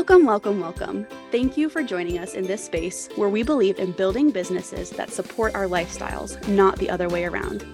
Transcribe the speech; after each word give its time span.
Welcome, 0.00 0.24
welcome, 0.24 0.60
welcome. 0.60 1.06
Thank 1.30 1.58
you 1.58 1.68
for 1.68 1.82
joining 1.82 2.16
us 2.16 2.32
in 2.32 2.46
this 2.46 2.64
space 2.64 3.10
where 3.16 3.28
we 3.28 3.42
believe 3.42 3.78
in 3.78 3.92
building 3.92 4.30
businesses 4.30 4.88
that 4.92 5.10
support 5.10 5.54
our 5.54 5.66
lifestyles, 5.66 6.48
not 6.48 6.78
the 6.78 6.88
other 6.88 7.06
way 7.06 7.26
around. 7.26 7.66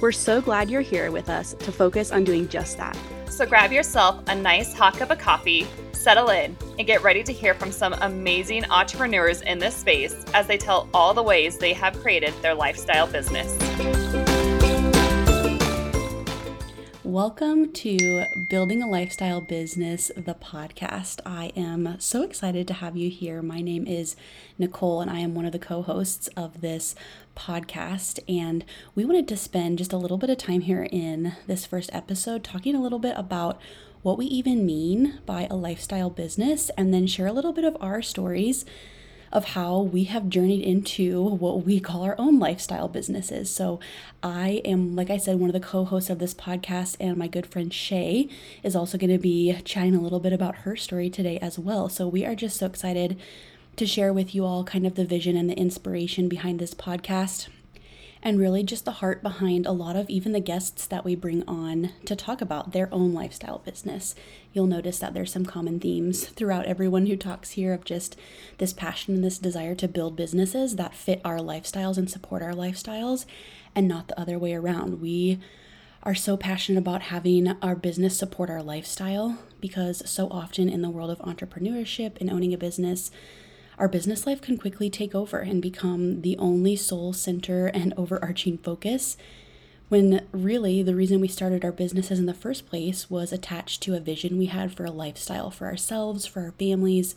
We're 0.00 0.10
so 0.10 0.40
glad 0.40 0.70
you're 0.70 0.80
here 0.80 1.10
with 1.10 1.28
us 1.28 1.52
to 1.52 1.70
focus 1.70 2.10
on 2.10 2.24
doing 2.24 2.48
just 2.48 2.78
that. 2.78 2.96
So 3.28 3.44
grab 3.44 3.70
yourself 3.70 4.26
a 4.28 4.34
nice 4.34 4.72
hot 4.72 4.94
cup 4.94 5.10
of 5.10 5.18
coffee, 5.18 5.66
settle 5.92 6.30
in, 6.30 6.56
and 6.78 6.86
get 6.86 7.02
ready 7.02 7.22
to 7.22 7.34
hear 7.34 7.52
from 7.52 7.70
some 7.70 7.92
amazing 8.00 8.64
entrepreneurs 8.70 9.42
in 9.42 9.58
this 9.58 9.76
space 9.76 10.14
as 10.32 10.46
they 10.46 10.56
tell 10.56 10.88
all 10.94 11.12
the 11.12 11.22
ways 11.22 11.58
they 11.58 11.74
have 11.74 12.00
created 12.00 12.32
their 12.40 12.54
lifestyle 12.54 13.06
business. 13.06 14.03
Welcome 17.14 17.70
to 17.74 18.24
Building 18.48 18.82
a 18.82 18.88
Lifestyle 18.88 19.40
Business, 19.40 20.10
the 20.16 20.34
podcast. 20.34 21.20
I 21.24 21.52
am 21.54 21.94
so 22.00 22.22
excited 22.22 22.66
to 22.66 22.74
have 22.74 22.96
you 22.96 23.08
here. 23.08 23.40
My 23.40 23.60
name 23.60 23.86
is 23.86 24.16
Nicole, 24.58 25.00
and 25.00 25.08
I 25.08 25.20
am 25.20 25.32
one 25.32 25.46
of 25.46 25.52
the 25.52 25.60
co 25.60 25.82
hosts 25.82 26.26
of 26.36 26.60
this 26.60 26.96
podcast. 27.36 28.18
And 28.28 28.64
we 28.96 29.04
wanted 29.04 29.28
to 29.28 29.36
spend 29.36 29.78
just 29.78 29.92
a 29.92 29.96
little 29.96 30.18
bit 30.18 30.28
of 30.28 30.38
time 30.38 30.62
here 30.62 30.88
in 30.90 31.36
this 31.46 31.64
first 31.64 31.88
episode 31.92 32.42
talking 32.42 32.74
a 32.74 32.82
little 32.82 32.98
bit 32.98 33.14
about 33.16 33.60
what 34.02 34.18
we 34.18 34.26
even 34.26 34.66
mean 34.66 35.20
by 35.24 35.46
a 35.48 35.54
lifestyle 35.54 36.10
business 36.10 36.68
and 36.76 36.92
then 36.92 37.06
share 37.06 37.28
a 37.28 37.32
little 37.32 37.52
bit 37.52 37.64
of 37.64 37.76
our 37.80 38.02
stories 38.02 38.64
of 39.32 39.46
how 39.46 39.80
we 39.80 40.04
have 40.04 40.28
journeyed 40.28 40.62
into 40.62 41.22
what 41.22 41.64
we 41.64 41.80
call 41.80 42.02
our 42.02 42.14
own 42.18 42.38
lifestyle 42.38 42.88
businesses. 42.88 43.50
So, 43.50 43.80
I 44.22 44.62
am, 44.64 44.96
like 44.96 45.10
I 45.10 45.16
said, 45.16 45.38
one 45.38 45.50
of 45.50 45.54
the 45.54 45.60
co 45.60 45.84
hosts 45.84 46.10
of 46.10 46.18
this 46.18 46.34
podcast, 46.34 46.96
and 47.00 47.16
my 47.16 47.26
good 47.26 47.46
friend 47.46 47.72
Shay 47.72 48.28
is 48.62 48.76
also 48.76 48.98
going 48.98 49.10
to 49.10 49.18
be 49.18 49.54
chatting 49.64 49.94
a 49.94 50.00
little 50.00 50.20
bit 50.20 50.32
about 50.32 50.56
her 50.56 50.76
story 50.76 51.10
today 51.10 51.38
as 51.38 51.58
well. 51.58 51.88
So, 51.88 52.08
we 52.08 52.24
are 52.24 52.34
just 52.34 52.56
so 52.56 52.66
excited 52.66 53.18
to 53.76 53.86
share 53.86 54.12
with 54.12 54.34
you 54.34 54.44
all 54.44 54.64
kind 54.64 54.86
of 54.86 54.94
the 54.94 55.04
vision 55.04 55.36
and 55.36 55.50
the 55.50 55.58
inspiration 55.58 56.28
behind 56.28 56.58
this 56.58 56.74
podcast 56.74 57.48
and 58.24 58.40
really 58.40 58.62
just 58.62 58.86
the 58.86 58.92
heart 58.92 59.22
behind 59.22 59.66
a 59.66 59.72
lot 59.72 59.94
of 59.94 60.08
even 60.08 60.32
the 60.32 60.40
guests 60.40 60.86
that 60.86 61.04
we 61.04 61.14
bring 61.14 61.46
on 61.46 61.90
to 62.06 62.16
talk 62.16 62.40
about 62.40 62.72
their 62.72 62.88
own 62.90 63.12
lifestyle 63.12 63.58
business. 63.58 64.14
You'll 64.54 64.66
notice 64.66 64.98
that 65.00 65.12
there's 65.12 65.30
some 65.30 65.44
common 65.44 65.78
themes 65.78 66.24
throughout 66.24 66.64
everyone 66.64 67.04
who 67.04 67.16
talks 67.16 67.50
here 67.50 67.74
of 67.74 67.84
just 67.84 68.16
this 68.56 68.72
passion 68.72 69.14
and 69.14 69.22
this 69.22 69.38
desire 69.38 69.74
to 69.74 69.86
build 69.86 70.16
businesses 70.16 70.76
that 70.76 70.94
fit 70.94 71.20
our 71.22 71.38
lifestyles 71.38 71.98
and 71.98 72.10
support 72.10 72.42
our 72.42 72.54
lifestyles 72.54 73.26
and 73.74 73.86
not 73.86 74.08
the 74.08 74.18
other 74.18 74.38
way 74.38 74.54
around. 74.54 75.02
We 75.02 75.38
are 76.02 76.14
so 76.14 76.38
passionate 76.38 76.78
about 76.78 77.02
having 77.02 77.48
our 77.60 77.76
business 77.76 78.16
support 78.16 78.48
our 78.48 78.62
lifestyle 78.62 79.38
because 79.60 80.02
so 80.08 80.28
often 80.30 80.70
in 80.70 80.80
the 80.80 80.90
world 80.90 81.10
of 81.10 81.18
entrepreneurship 81.18 82.20
and 82.20 82.30
owning 82.30 82.54
a 82.54 82.58
business, 82.58 83.10
our 83.78 83.88
business 83.88 84.26
life 84.26 84.40
can 84.40 84.56
quickly 84.56 84.88
take 84.88 85.14
over 85.14 85.38
and 85.38 85.60
become 85.60 86.22
the 86.22 86.36
only 86.38 86.76
sole 86.76 87.12
center 87.12 87.66
and 87.66 87.92
overarching 87.96 88.58
focus. 88.58 89.16
When 89.88 90.26
really 90.32 90.82
the 90.82 90.94
reason 90.94 91.20
we 91.20 91.28
started 91.28 91.64
our 91.64 91.72
businesses 91.72 92.18
in 92.18 92.26
the 92.26 92.34
first 92.34 92.66
place 92.66 93.10
was 93.10 93.32
attached 93.32 93.82
to 93.82 93.94
a 93.94 94.00
vision 94.00 94.38
we 94.38 94.46
had 94.46 94.72
for 94.72 94.84
a 94.84 94.90
lifestyle 94.90 95.50
for 95.50 95.66
ourselves, 95.66 96.26
for 96.26 96.40
our 96.42 96.52
families, 96.52 97.14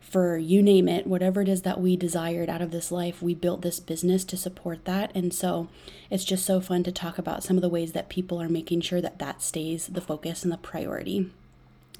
for 0.00 0.38
you 0.38 0.62
name 0.62 0.88
it, 0.88 1.06
whatever 1.06 1.42
it 1.42 1.48
is 1.48 1.62
that 1.62 1.80
we 1.80 1.96
desired 1.96 2.48
out 2.48 2.62
of 2.62 2.70
this 2.70 2.90
life, 2.90 3.20
we 3.20 3.34
built 3.34 3.62
this 3.62 3.78
business 3.78 4.24
to 4.24 4.36
support 4.36 4.84
that. 4.84 5.10
And 5.14 5.34
so 5.34 5.68
it's 6.10 6.24
just 6.24 6.46
so 6.46 6.60
fun 6.60 6.82
to 6.84 6.92
talk 6.92 7.18
about 7.18 7.42
some 7.42 7.56
of 7.56 7.62
the 7.62 7.68
ways 7.68 7.92
that 7.92 8.08
people 8.08 8.40
are 8.40 8.48
making 8.48 8.80
sure 8.80 9.00
that 9.00 9.18
that 9.18 9.42
stays 9.42 9.86
the 9.88 10.00
focus 10.00 10.44
and 10.44 10.52
the 10.52 10.56
priority. 10.56 11.30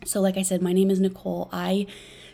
So, 0.04 0.20
like 0.20 0.36
I 0.36 0.42
said, 0.42 0.62
my 0.62 0.72
name 0.72 0.90
is 0.90 1.00
Nicole. 1.00 1.48
I 1.52 1.86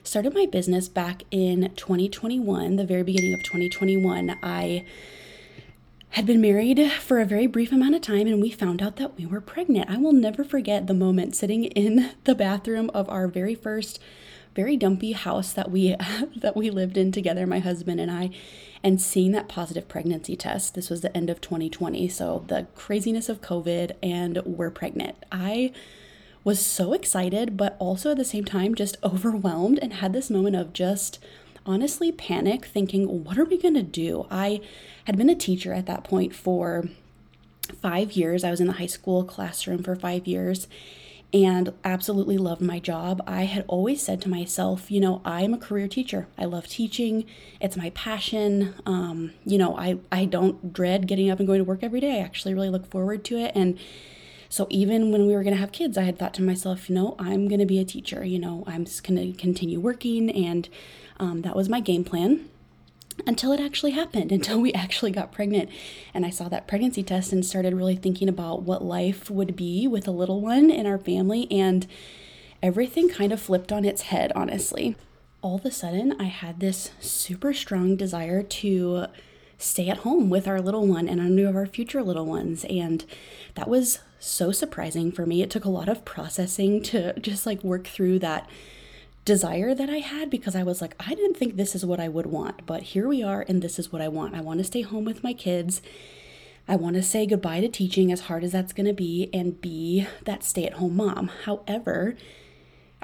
started 0.03 0.35
my 0.35 0.47
business 0.47 0.89
back 0.89 1.23
in 1.31 1.73
2021, 1.77 2.77
the 2.77 2.85
very 2.85 3.03
beginning 3.03 3.35
of 3.35 3.43
2021. 3.43 4.37
I 4.43 4.85
had 6.11 6.27
been 6.27 6.41
married 6.41 6.93
for 6.93 7.21
a 7.21 7.25
very 7.25 7.49
brief 7.49 7.73
amount 7.73 7.95
of 7.95 8.01
time 8.01 8.29
and 8.29 8.41
we 8.41 8.49
found 8.49 8.81
out 8.81 8.97
that 8.97 9.17
we 9.17 9.27
were 9.27 9.41
pregnant. 9.41 9.91
I 9.91 9.97
will 9.97 10.13
never 10.13 10.45
forget 10.45 10.87
the 10.87 10.95
moment 10.95 11.35
sitting 11.35 11.65
in 11.65 12.13
the 12.25 12.37
bathroom 12.37 12.91
of 12.95 13.09
our 13.09 13.27
very 13.27 13.55
first 13.55 13.99
very 14.55 14.77
dumpy 14.77 15.11
house 15.11 15.53
that 15.53 15.73
we 15.73 15.97
that 16.37 16.57
we 16.57 16.71
lived 16.71 16.97
in 16.97 17.11
together 17.11 17.47
my 17.47 17.59
husband 17.59 17.99
and 17.99 18.11
I 18.11 18.31
and 18.85 19.01
seeing 19.01 19.33
that 19.33 19.49
positive 19.49 19.89
pregnancy 19.89 20.37
test. 20.37 20.75
This 20.75 20.91
was 20.91 21.01
the 21.01 21.17
end 21.17 21.31
of 21.31 21.41
2020, 21.41 22.07
so 22.09 22.45
the 22.47 22.67
craziness 22.77 23.29
of 23.29 23.41
COVID 23.41 23.93
and 24.03 24.41
we're 24.45 24.71
pregnant. 24.71 25.17
I 25.33 25.73
was 26.45 26.65
so 26.65 26.93
excited, 26.93 27.57
but 27.57 27.77
also 27.79 28.11
at 28.11 28.19
the 28.19 28.25
same 28.25 28.45
time 28.45 28.75
just 28.75 28.97
overwhelmed 29.03 29.79
and 29.81 29.95
had 29.95 30.13
this 30.13 30.31
moment 30.31 30.55
of 30.57 30.73
just 30.73 31.19
honestly 31.67 32.13
panic, 32.13 32.67
thinking, 32.67 33.25
what 33.25 33.39
are 33.39 33.45
we 33.45 33.57
going 33.57 33.75
to 33.75 33.83
do? 33.83 34.27
I 34.31 34.61
had 35.05 35.17
been 35.17 35.31
a 35.31 35.35
teacher 35.35 35.73
at 35.73 35.87
that 35.87 36.05
point 36.05 36.35
for 36.35 36.89
five 37.81 38.13
years. 38.13 38.45
I 38.45 38.51
was 38.51 38.61
in 38.61 38.67
the 38.67 38.75
high 38.75 38.87
school 38.87 39.25
classroom 39.25 39.83
for 39.83 39.97
five 39.97 40.27
years 40.27 40.69
and 41.33 41.73
absolutely 41.83 42.39
loved 42.39 42.61
my 42.61 42.79
job. 42.79 43.21
I 43.27 43.45
had 43.45 43.65
always 43.67 44.01
said 44.01 44.21
to 44.23 44.29
myself, 44.29 44.89
you 44.91 45.01
know, 45.01 45.21
I'm 45.25 45.53
a 45.53 45.59
career 45.59 45.89
teacher. 45.89 46.29
I 46.39 46.45
love 46.45 46.69
teaching. 46.69 47.25
It's 47.61 47.77
my 47.77 47.91
passion. 47.91 48.75
Um, 48.87 49.33
you 49.45 49.59
know, 49.59 49.77
I, 49.77 49.99
I 50.13 50.27
don't 50.27 50.73
dread 50.73 51.09
getting 51.09 51.31
up 51.31 51.41
and 51.41 51.49
going 51.49 51.59
to 51.59 51.65
work 51.65 51.83
every 51.83 52.01
day. 52.01 52.21
I 52.21 52.25
actually 52.25 52.55
really 52.55 52.71
look 52.71 52.89
forward 52.89 53.25
to 53.25 53.39
it. 53.39 53.51
And 53.57 53.79
so 54.55 54.69
even 54.71 55.11
when 55.11 55.27
we 55.27 55.35
were 55.35 55.43
going 55.43 55.57
to 55.57 55.61
have 55.61 55.73
kids, 55.73 55.99
I 55.99 56.05
had 56.05 56.17
thought 56.17 56.33
to 56.35 56.43
myself, 56.43 56.89
you 56.89 56.95
know, 56.95 57.17
I'm 57.19 57.49
going 57.49 57.59
to 57.59 57.67
be 57.67 57.81
a 57.81 57.85
teacher. 57.85 58.25
You 58.25 58.39
know, 58.39 58.63
I'm 58.69 58.85
just 58.85 59.03
going 59.03 59.19
to 59.19 59.37
continue 59.37 59.81
working. 59.81 60.31
And 60.31 60.69
um, 61.19 61.43
that 61.43 61.57
was 61.57 61.69
my 61.69 61.81
game 61.81 62.05
plan 62.05 62.49
until 63.27 63.51
it 63.51 63.59
actually 63.59 63.91
happened, 63.91 64.31
until 64.39 64.61
we 64.61 64.73
actually 64.73 65.11
got 65.11 65.33
pregnant. 65.33 65.71
And 66.15 66.25
I 66.25 66.31
saw 66.31 66.49
that 66.51 66.69
pregnancy 66.69 67.03
test 67.03 67.33
and 67.33 67.45
started 67.45 67.75
really 67.75 67.97
thinking 67.97 68.29
about 68.29 68.63
what 68.63 68.85
life 68.85 69.29
would 69.29 69.57
be 69.57 69.89
with 69.89 70.07
a 70.07 70.13
little 70.13 70.41
one 70.41 70.71
in 70.71 70.87
our 70.87 70.99
family. 70.99 71.51
And 71.51 71.89
everything 72.63 73.09
kind 73.09 73.33
of 73.33 73.43
flipped 73.43 73.73
on 73.73 73.85
its 73.85 74.03
head, 74.03 74.31
honestly. 74.37 74.95
All 75.43 75.57
of 75.57 75.65
a 75.65 75.73
sudden, 75.73 76.15
I 76.21 76.27
had 76.27 76.61
this 76.61 76.93
super 77.01 77.53
strong 77.53 77.97
desire 77.97 78.45
to 78.45 79.07
stay 79.59 79.89
at 79.89 79.99
home 79.99 80.31
with 80.31 80.47
our 80.47 80.61
little 80.61 80.87
one 80.87 81.09
and 81.09 81.21
I 81.21 81.29
knew 81.29 81.49
of 81.49 81.57
our 81.57 81.67
future 81.67 82.03
little 82.03 82.27
ones. 82.27 82.65
And 82.65 83.05
that 83.55 83.69
was 83.69 84.01
so 84.19 84.53
surprising 84.53 85.13
for 85.13 85.27
me. 85.27 85.43
It 85.43 85.51
took 85.51 85.65
a 85.65 85.71
lot 85.71 85.89
of 85.89 86.05
processing 86.05 86.83
to 86.85 87.19
just 87.21 87.47
like 87.47 87.63
work 87.63 87.87
through 87.87 88.19
that 88.21 88.49
desire 89.25 89.75
that 89.75 89.89
I 89.89 89.99
had 89.99 90.31
because 90.31 90.55
I 90.55 90.63
was 90.63 90.83
like, 90.83 90.95
I 91.01 91.15
didn't 91.15 91.37
think 91.37 91.57
this 91.57 91.75
is 91.75 91.85
what 91.85 92.01
I 92.01 92.09
would 92.09 92.27
want, 92.27 92.67
but 92.67 92.83
here 92.83 93.09
we 93.09 93.23
are, 93.23 93.45
and 93.49 93.63
this 93.63 93.79
is 93.79 93.91
what 93.91 94.03
I 94.03 94.09
want. 94.09 94.35
I 94.35 94.41
want 94.41 94.59
to 94.59 94.65
stay 94.65 94.83
home 94.83 95.05
with 95.05 95.23
my 95.23 95.33
kids. 95.33 95.81
I 96.69 96.77
want 96.77 96.97
to 96.97 97.03
say 97.03 97.27
goodbye 97.27 97.61
to 97.61 97.69
teaching, 97.69 98.13
as 98.13 98.23
hard 98.23 98.45
as 98.45 98.53
that's 98.53 98.73
going 98.73 98.87
to 98.87 98.93
be, 98.93 99.31
and 99.33 99.61
be 99.61 100.07
that 100.25 100.45
stay 100.45 100.67
at 100.67 100.75
home 100.75 100.97
mom. 100.97 101.31
However, 101.45 102.17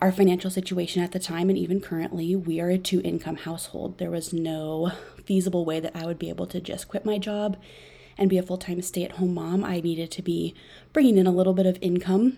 our 0.01 0.13
financial 0.13 0.51
situation 0.51 1.03
at 1.03 1.13
the 1.13 1.19
time 1.19 1.49
and 1.49 1.59
even 1.59 1.81
currently, 1.81 2.35
we 2.35 2.61
are 2.61 2.71
a 2.71 2.79
two 2.79 3.01
income 3.03 3.37
household. 3.37 3.99
There 3.99 4.11
was 4.11 4.33
no 4.33 4.93
feasible 5.25 5.65
way 5.65 5.81
that 5.81 5.95
I 5.95 6.07
would 6.07 6.19
be 6.19 6.29
able 6.29 6.47
to 6.49 6.61
just 6.61 6.89
quit 6.89 7.05
my 7.05 7.19
job 7.19 7.57
and 8.21 8.29
be 8.29 8.39
a 8.39 8.43
full 8.43 8.59
time 8.59 8.81
stay 8.83 9.03
at 9.03 9.13
home 9.13 9.35
mom, 9.35 9.65
I 9.65 9.81
needed 9.81 10.11
to 10.13 10.23
be 10.23 10.55
bringing 10.93 11.17
in 11.17 11.27
a 11.27 11.33
little 11.33 11.55
bit 11.55 11.67
of 11.67 11.79
income. 11.81 12.37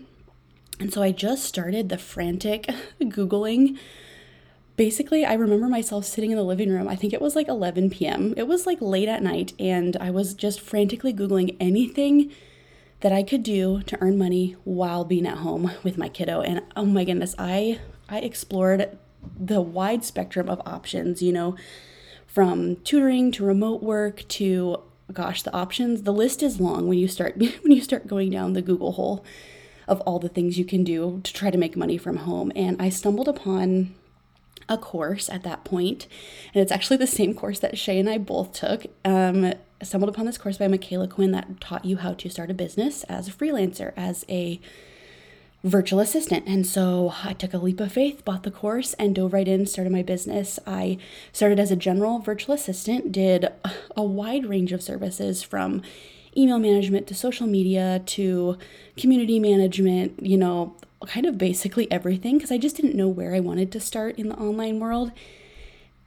And 0.78 0.92
so 0.92 1.02
I 1.02 1.10
just 1.10 1.44
started 1.44 1.88
the 1.88 1.98
frantic 1.98 2.68
Googling. 3.00 3.78
Basically, 4.76 5.24
I 5.24 5.34
remember 5.34 5.68
myself 5.68 6.04
sitting 6.04 6.30
in 6.30 6.36
the 6.36 6.44
living 6.44 6.70
room. 6.70 6.88
I 6.88 6.96
think 6.96 7.12
it 7.12 7.20
was 7.20 7.36
like 7.36 7.48
11 7.48 7.90
p.m. 7.90 8.32
It 8.36 8.46
was 8.46 8.66
like 8.66 8.80
late 8.80 9.08
at 9.08 9.22
night, 9.22 9.52
and 9.58 9.96
I 9.98 10.10
was 10.10 10.34
just 10.34 10.60
frantically 10.60 11.12
Googling 11.12 11.56
anything 11.60 12.32
that 13.02 13.12
I 13.12 13.22
could 13.22 13.42
do 13.42 13.82
to 13.82 13.98
earn 14.00 14.16
money 14.16 14.56
while 14.64 15.04
being 15.04 15.26
at 15.26 15.38
home 15.38 15.72
with 15.82 15.98
my 15.98 16.08
kiddo. 16.08 16.40
And 16.40 16.62
oh 16.74 16.86
my 16.86 17.04
goodness, 17.04 17.34
I 17.38 17.80
I 18.08 18.18
explored 18.18 18.98
the 19.38 19.60
wide 19.60 20.04
spectrum 20.04 20.48
of 20.48 20.60
options, 20.64 21.22
you 21.22 21.32
know, 21.32 21.56
from 22.26 22.76
tutoring 22.76 23.30
to 23.32 23.44
remote 23.44 23.82
work 23.82 24.26
to 24.28 24.82
gosh, 25.12 25.42
the 25.42 25.52
options, 25.52 26.02
the 26.02 26.12
list 26.12 26.42
is 26.42 26.60
long 26.60 26.88
when 26.88 26.98
you 26.98 27.08
start 27.08 27.36
when 27.62 27.72
you 27.72 27.82
start 27.82 28.06
going 28.06 28.30
down 28.30 28.52
the 28.52 28.62
Google 28.62 28.92
hole 28.92 29.24
of 29.88 30.00
all 30.02 30.20
the 30.20 30.28
things 30.28 30.58
you 30.58 30.64
can 30.64 30.84
do 30.84 31.20
to 31.24 31.32
try 31.32 31.50
to 31.50 31.58
make 31.58 31.76
money 31.76 31.98
from 31.98 32.18
home. 32.18 32.52
And 32.54 32.80
I 32.80 32.88
stumbled 32.88 33.28
upon 33.28 33.94
a 34.68 34.78
course 34.78 35.28
at 35.28 35.42
that 35.42 35.64
point, 35.64 36.06
and 36.54 36.62
it's 36.62 36.70
actually 36.70 36.98
the 36.98 37.06
same 37.06 37.34
course 37.34 37.58
that 37.58 37.76
Shay 37.76 37.98
and 37.98 38.08
I 38.08 38.18
both 38.18 38.52
took. 38.52 38.86
Um, 39.04 39.54
stumbled 39.82 40.08
upon 40.08 40.26
this 40.26 40.38
course 40.38 40.58
by 40.58 40.68
Micala 40.68 41.08
Quinn 41.08 41.32
that 41.32 41.60
taught 41.60 41.84
you 41.84 41.96
how 41.96 42.14
to 42.14 42.28
start 42.28 42.50
a 42.50 42.54
business 42.54 43.04
as 43.04 43.28
a 43.28 43.32
freelancer, 43.32 43.92
as 43.96 44.24
a 44.28 44.60
virtual 45.64 46.00
assistant. 46.00 46.44
And 46.46 46.66
so 46.66 47.14
I 47.22 47.34
took 47.34 47.54
a 47.54 47.58
leap 47.58 47.80
of 47.80 47.92
faith, 47.92 48.24
bought 48.24 48.42
the 48.42 48.50
course, 48.50 48.94
and 48.94 49.14
dove 49.14 49.32
right 49.32 49.46
in, 49.46 49.66
started 49.66 49.92
my 49.92 50.02
business. 50.02 50.58
I 50.66 50.98
started 51.32 51.60
as 51.60 51.70
a 51.70 51.76
general 51.76 52.18
virtual 52.18 52.54
assistant, 52.54 53.12
did 53.12 53.48
a 53.96 54.02
wide 54.02 54.46
range 54.46 54.72
of 54.72 54.82
services 54.82 55.42
from 55.42 55.82
email 56.36 56.58
management 56.58 57.06
to 57.06 57.14
social 57.14 57.46
media 57.46 58.02
to 58.06 58.58
community 58.96 59.38
management, 59.38 60.24
you 60.24 60.36
know, 60.36 60.74
kind 61.06 61.26
of 61.26 61.36
basically 61.36 61.90
everything 61.90 62.38
because 62.38 62.52
I 62.52 62.58
just 62.58 62.76
didn't 62.76 62.94
know 62.94 63.08
where 63.08 63.34
I 63.34 63.40
wanted 63.40 63.70
to 63.72 63.80
start 63.80 64.18
in 64.18 64.28
the 64.28 64.36
online 64.36 64.80
world. 64.80 65.12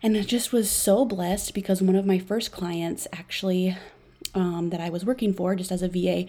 And 0.05 0.15
I 0.15 0.21
just 0.21 0.53
was 0.53 0.69
so 0.69 1.03
blessed 1.03 1.55
because 1.55 1.81
one 1.81 1.95
of 1.95 2.05
my 2.05 2.19
first 2.19 2.51
clients, 2.51 3.07
actually, 3.11 3.75
um, 4.35 4.69
that 4.69 4.79
I 4.79 4.87
was 4.87 5.03
working 5.03 5.33
for 5.33 5.55
just 5.55 5.71
as 5.71 5.81
a 5.81 5.87
VA, 5.87 6.27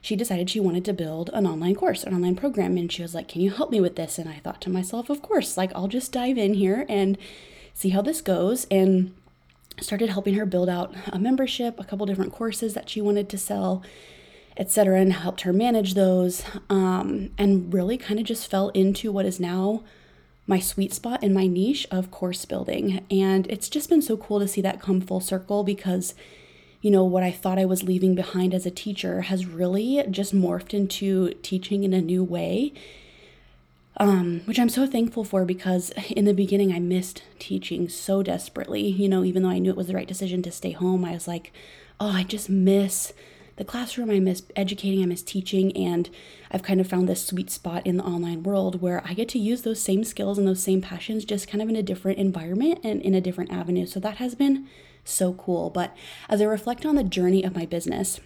she 0.00 0.16
decided 0.16 0.50
she 0.50 0.58
wanted 0.58 0.84
to 0.86 0.92
build 0.92 1.30
an 1.32 1.46
online 1.46 1.76
course, 1.76 2.02
an 2.02 2.14
online 2.14 2.34
program. 2.34 2.76
And 2.76 2.90
she 2.90 3.00
was 3.00 3.14
like, 3.14 3.28
Can 3.28 3.40
you 3.40 3.52
help 3.52 3.70
me 3.70 3.80
with 3.80 3.94
this? 3.94 4.18
And 4.18 4.28
I 4.28 4.40
thought 4.40 4.60
to 4.62 4.70
myself, 4.70 5.08
Of 5.08 5.22
course, 5.22 5.56
like 5.56 5.70
I'll 5.72 5.86
just 5.86 6.10
dive 6.10 6.36
in 6.36 6.54
here 6.54 6.84
and 6.88 7.16
see 7.72 7.90
how 7.90 8.02
this 8.02 8.20
goes. 8.20 8.66
And 8.72 9.14
started 9.80 10.10
helping 10.10 10.34
her 10.34 10.44
build 10.44 10.68
out 10.68 10.92
a 11.06 11.18
membership, 11.20 11.78
a 11.78 11.84
couple 11.84 12.06
different 12.06 12.32
courses 12.32 12.74
that 12.74 12.90
she 12.90 13.00
wanted 13.00 13.28
to 13.28 13.38
sell, 13.38 13.84
etc., 14.56 15.00
and 15.00 15.12
helped 15.12 15.42
her 15.42 15.52
manage 15.52 15.94
those. 15.94 16.42
Um, 16.68 17.30
and 17.38 17.72
really 17.72 17.98
kind 17.98 18.18
of 18.18 18.26
just 18.26 18.50
fell 18.50 18.70
into 18.70 19.12
what 19.12 19.26
is 19.26 19.38
now 19.38 19.84
my 20.46 20.58
sweet 20.58 20.92
spot 20.92 21.22
in 21.22 21.32
my 21.32 21.46
niche 21.46 21.86
of 21.90 22.10
course 22.10 22.44
building. 22.44 23.04
And 23.10 23.46
it's 23.50 23.68
just 23.68 23.88
been 23.88 24.02
so 24.02 24.16
cool 24.16 24.40
to 24.40 24.48
see 24.48 24.60
that 24.62 24.80
come 24.80 25.00
full 25.00 25.20
circle 25.20 25.64
because 25.64 26.14
you 26.82 26.90
know, 26.90 27.04
what 27.04 27.22
I 27.22 27.30
thought 27.30 27.60
I 27.60 27.64
was 27.64 27.84
leaving 27.84 28.16
behind 28.16 28.52
as 28.52 28.66
a 28.66 28.70
teacher 28.70 29.22
has 29.22 29.46
really 29.46 30.04
just 30.10 30.34
morphed 30.34 30.74
into 30.74 31.32
teaching 31.34 31.84
in 31.84 31.94
a 31.94 32.02
new 32.02 32.24
way. 32.24 32.72
Um, 33.98 34.40
which 34.46 34.58
I'm 34.58 34.70
so 34.70 34.86
thankful 34.86 35.22
for 35.22 35.44
because 35.44 35.90
in 36.10 36.24
the 36.24 36.34
beginning 36.34 36.72
I 36.72 36.80
missed 36.80 37.22
teaching 37.38 37.88
so 37.88 38.22
desperately. 38.22 38.82
You 38.88 39.08
know, 39.08 39.22
even 39.22 39.44
though 39.44 39.50
I 39.50 39.60
knew 39.60 39.70
it 39.70 39.76
was 39.76 39.86
the 39.86 39.94
right 39.94 40.08
decision 40.08 40.42
to 40.42 40.50
stay 40.50 40.72
home, 40.72 41.04
I 41.04 41.12
was 41.12 41.28
like, 41.28 41.52
oh, 42.00 42.10
I 42.10 42.24
just 42.24 42.50
miss 42.50 43.12
the 43.62 43.70
classroom, 43.70 44.10
I 44.10 44.18
miss 44.18 44.42
educating, 44.56 45.04
I 45.04 45.06
miss 45.06 45.22
teaching, 45.22 45.70
and 45.76 46.10
I've 46.50 46.64
kind 46.64 46.80
of 46.80 46.88
found 46.88 47.08
this 47.08 47.24
sweet 47.24 47.48
spot 47.48 47.86
in 47.86 47.96
the 47.96 48.02
online 48.02 48.42
world 48.42 48.82
where 48.82 49.00
I 49.06 49.14
get 49.14 49.28
to 49.30 49.38
use 49.38 49.62
those 49.62 49.80
same 49.80 50.02
skills 50.02 50.36
and 50.36 50.48
those 50.48 50.60
same 50.60 50.80
passions 50.82 51.24
just 51.24 51.46
kind 51.46 51.62
of 51.62 51.68
in 51.68 51.76
a 51.76 51.82
different 51.82 52.18
environment 52.18 52.80
and 52.82 53.00
in 53.00 53.14
a 53.14 53.20
different 53.20 53.52
avenue. 53.52 53.86
So 53.86 54.00
that 54.00 54.16
has 54.16 54.34
been 54.34 54.66
so 55.04 55.34
cool. 55.34 55.70
But 55.70 55.96
as 56.28 56.42
I 56.42 56.44
reflect 56.46 56.84
on 56.84 56.96
the 56.96 57.04
journey 57.04 57.44
of 57.44 57.54
my 57.54 57.64
business, 57.64 58.18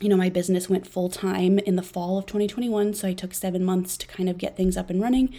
you 0.00 0.08
know, 0.08 0.16
my 0.16 0.30
business 0.30 0.70
went 0.70 0.86
full 0.86 1.08
time 1.08 1.58
in 1.58 1.74
the 1.74 1.82
fall 1.82 2.16
of 2.16 2.26
2021. 2.26 2.94
So 2.94 3.08
I 3.08 3.14
took 3.14 3.34
seven 3.34 3.64
months 3.64 3.96
to 3.96 4.06
kind 4.06 4.28
of 4.28 4.38
get 4.38 4.56
things 4.56 4.76
up 4.76 4.90
and 4.90 5.02
running. 5.02 5.34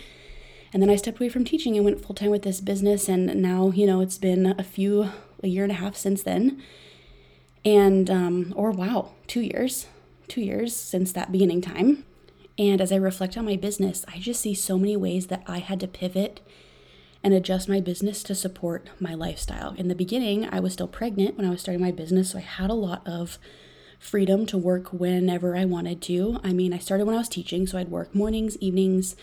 And 0.74 0.84
then 0.84 0.90
I 0.90 0.98
stepped 0.98 1.22
away 1.22 1.30
from 1.30 1.46
teaching 1.46 1.78
and 1.78 1.86
went 1.86 2.04
full 2.04 2.16
time 2.16 2.30
with 2.31 2.42
this 2.42 2.60
business. 2.60 3.08
And 3.08 3.42
now, 3.42 3.72
you 3.74 3.88
know, 3.88 4.02
it's 4.02 4.18
been 4.18 4.54
a 4.60 4.64
few, 4.66 5.12
a 5.42 5.48
year 5.48 5.64
and 5.64 5.72
a 5.72 5.76
half 5.76 5.96
since 5.96 6.24
then. 6.24 6.62
And, 7.65 8.10
um, 8.10 8.54
or 8.56 8.71
wow, 8.71 9.12
two 9.27 9.42
years, 9.42 9.88
two 10.27 10.42
years 10.42 10.75
since 10.75 11.12
that 11.13 11.31
beginning 11.31 11.62
time. 11.62 12.06
And 12.57 12.81
as 12.81 12.92
I 12.92 12.98
reflect 12.98 13.38
on 13.38 13.45
my 13.45 13.56
business, 13.56 14.06
I 14.07 14.19
just 14.19 14.42
see 14.42 14.54
so 14.54 14.77
many 14.77 14.95
ways 14.95 15.27
that 15.27 15.44
I 15.48 15.60
had 15.60 15.80
to 15.80 15.88
pivot 15.88 16.42
and 17.24 17.33
adjust 17.33 17.69
my 17.69 17.80
business 17.80 18.21
to 18.24 18.36
support 18.36 18.89
my 19.00 19.13
lifestyle. 19.13 19.74
In 19.77 19.88
the 19.88 19.95
beginning, 19.95 20.48
I 20.51 20.60
was 20.60 20.74
still 20.74 20.88
pregnant 20.88 21.38
when 21.38 21.48
I 21.48 21.50
was 21.50 21.62
starting 21.62 21.81
my 21.81 21.92
business, 21.92 22.31
so 22.31 22.38
I 22.38 22.42
had 22.42 22.69
a 22.69 22.75
lot 22.75 23.01
of 23.07 23.39
freedom 23.98 24.45
to 24.48 24.57
work 24.57 24.92
whenever 24.92 25.56
I 25.56 25.63
wanted 25.63 26.01
to. 26.04 26.39
I 26.44 26.51
mean, 26.51 26.74
I 26.74 26.80
started 26.80 27.06
when 27.06 27.16
I 27.16 27.19
was 27.19 27.30
teaching, 27.30 27.66
so 27.66 27.77
I'd 27.77 27.89
work 27.89 28.13
mornings, 28.13 28.57
evenings, 28.57 29.16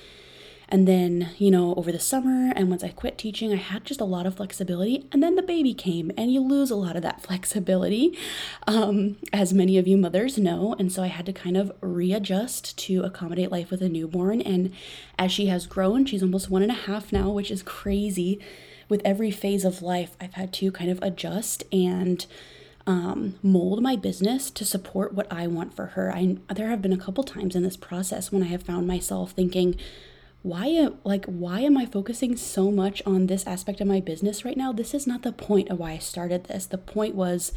and 0.70 0.86
then, 0.86 1.30
you 1.38 1.50
know, 1.50 1.74
over 1.74 1.90
the 1.90 1.98
summer 1.98 2.52
and 2.54 2.70
once 2.70 2.84
I 2.84 2.88
quit 2.90 3.18
teaching, 3.18 3.52
I 3.52 3.56
had 3.56 3.84
just 3.84 4.00
a 4.00 4.04
lot 4.04 4.24
of 4.24 4.36
flexibility. 4.36 5.08
And 5.10 5.22
then 5.22 5.34
the 5.34 5.42
baby 5.42 5.74
came, 5.74 6.12
and 6.16 6.32
you 6.32 6.40
lose 6.40 6.70
a 6.70 6.76
lot 6.76 6.94
of 6.94 7.02
that 7.02 7.20
flexibility, 7.26 8.16
um, 8.66 9.16
as 9.32 9.52
many 9.52 9.78
of 9.78 9.88
you 9.88 9.96
mothers 9.96 10.38
know. 10.38 10.76
And 10.78 10.92
so 10.92 11.02
I 11.02 11.08
had 11.08 11.26
to 11.26 11.32
kind 11.32 11.56
of 11.56 11.72
readjust 11.80 12.78
to 12.78 13.02
accommodate 13.02 13.50
life 13.50 13.70
with 13.70 13.82
a 13.82 13.88
newborn. 13.88 14.40
And 14.40 14.72
as 15.18 15.32
she 15.32 15.46
has 15.46 15.66
grown, 15.66 16.06
she's 16.06 16.22
almost 16.22 16.50
one 16.50 16.62
and 16.62 16.70
a 16.70 16.74
half 16.74 17.12
now, 17.12 17.30
which 17.30 17.50
is 17.50 17.62
crazy. 17.62 18.38
With 18.88 19.02
every 19.04 19.30
phase 19.30 19.64
of 19.64 19.82
life, 19.82 20.16
I've 20.20 20.34
had 20.34 20.52
to 20.54 20.72
kind 20.72 20.90
of 20.90 21.00
adjust 21.02 21.62
and 21.72 22.26
um, 22.86 23.36
mold 23.42 23.82
my 23.82 23.94
business 23.94 24.50
to 24.50 24.64
support 24.64 25.14
what 25.14 25.30
I 25.32 25.46
want 25.46 25.74
for 25.74 25.86
her. 25.86 26.12
I 26.12 26.38
there 26.52 26.68
have 26.68 26.82
been 26.82 26.92
a 26.92 26.98
couple 26.98 27.22
times 27.22 27.54
in 27.54 27.62
this 27.62 27.76
process 27.76 28.32
when 28.32 28.42
I 28.42 28.46
have 28.46 28.62
found 28.62 28.86
myself 28.86 29.32
thinking, 29.32 29.76
why 30.42 30.66
am 30.66 30.96
like 31.04 31.26
why 31.26 31.60
am 31.60 31.76
i 31.76 31.84
focusing 31.84 32.36
so 32.36 32.70
much 32.70 33.02
on 33.04 33.26
this 33.26 33.46
aspect 33.46 33.80
of 33.80 33.86
my 33.86 34.00
business 34.00 34.44
right 34.44 34.56
now? 34.56 34.72
This 34.72 34.94
is 34.94 35.06
not 35.06 35.22
the 35.22 35.32
point 35.32 35.68
of 35.68 35.78
why 35.78 35.92
i 35.92 35.98
started 35.98 36.44
this. 36.44 36.66
The 36.66 36.78
point 36.78 37.14
was 37.14 37.52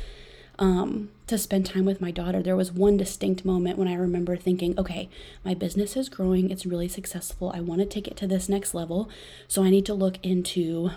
um, 0.60 1.10
to 1.26 1.38
spend 1.40 1.66
time 1.66 1.86
with 1.86 2.00
my 2.00 2.12
daughter. 2.12 2.44
There 2.44 2.56
was 2.56 2.72
one 2.72 2.98
distinct 2.98 3.46
moment 3.46 3.78
when 3.78 3.88
i 3.88 3.96
remember 3.96 4.36
thinking 4.36 4.78
okay 4.78 5.10
my 5.46 5.54
business 5.54 5.96
is 5.96 6.10
growing. 6.10 6.50
It's 6.50 6.66
really 6.66 6.90
successful. 6.90 7.52
I 7.56 7.62
want 7.62 7.80
to 7.80 7.86
take 7.86 8.08
it 8.08 8.18
to 8.18 8.28
this 8.28 8.50
next 8.50 8.74
level. 8.74 9.10
So 9.48 9.64
i 9.64 9.70
need 9.70 9.86
to 9.86 9.94
look 9.94 10.18
into 10.24 10.92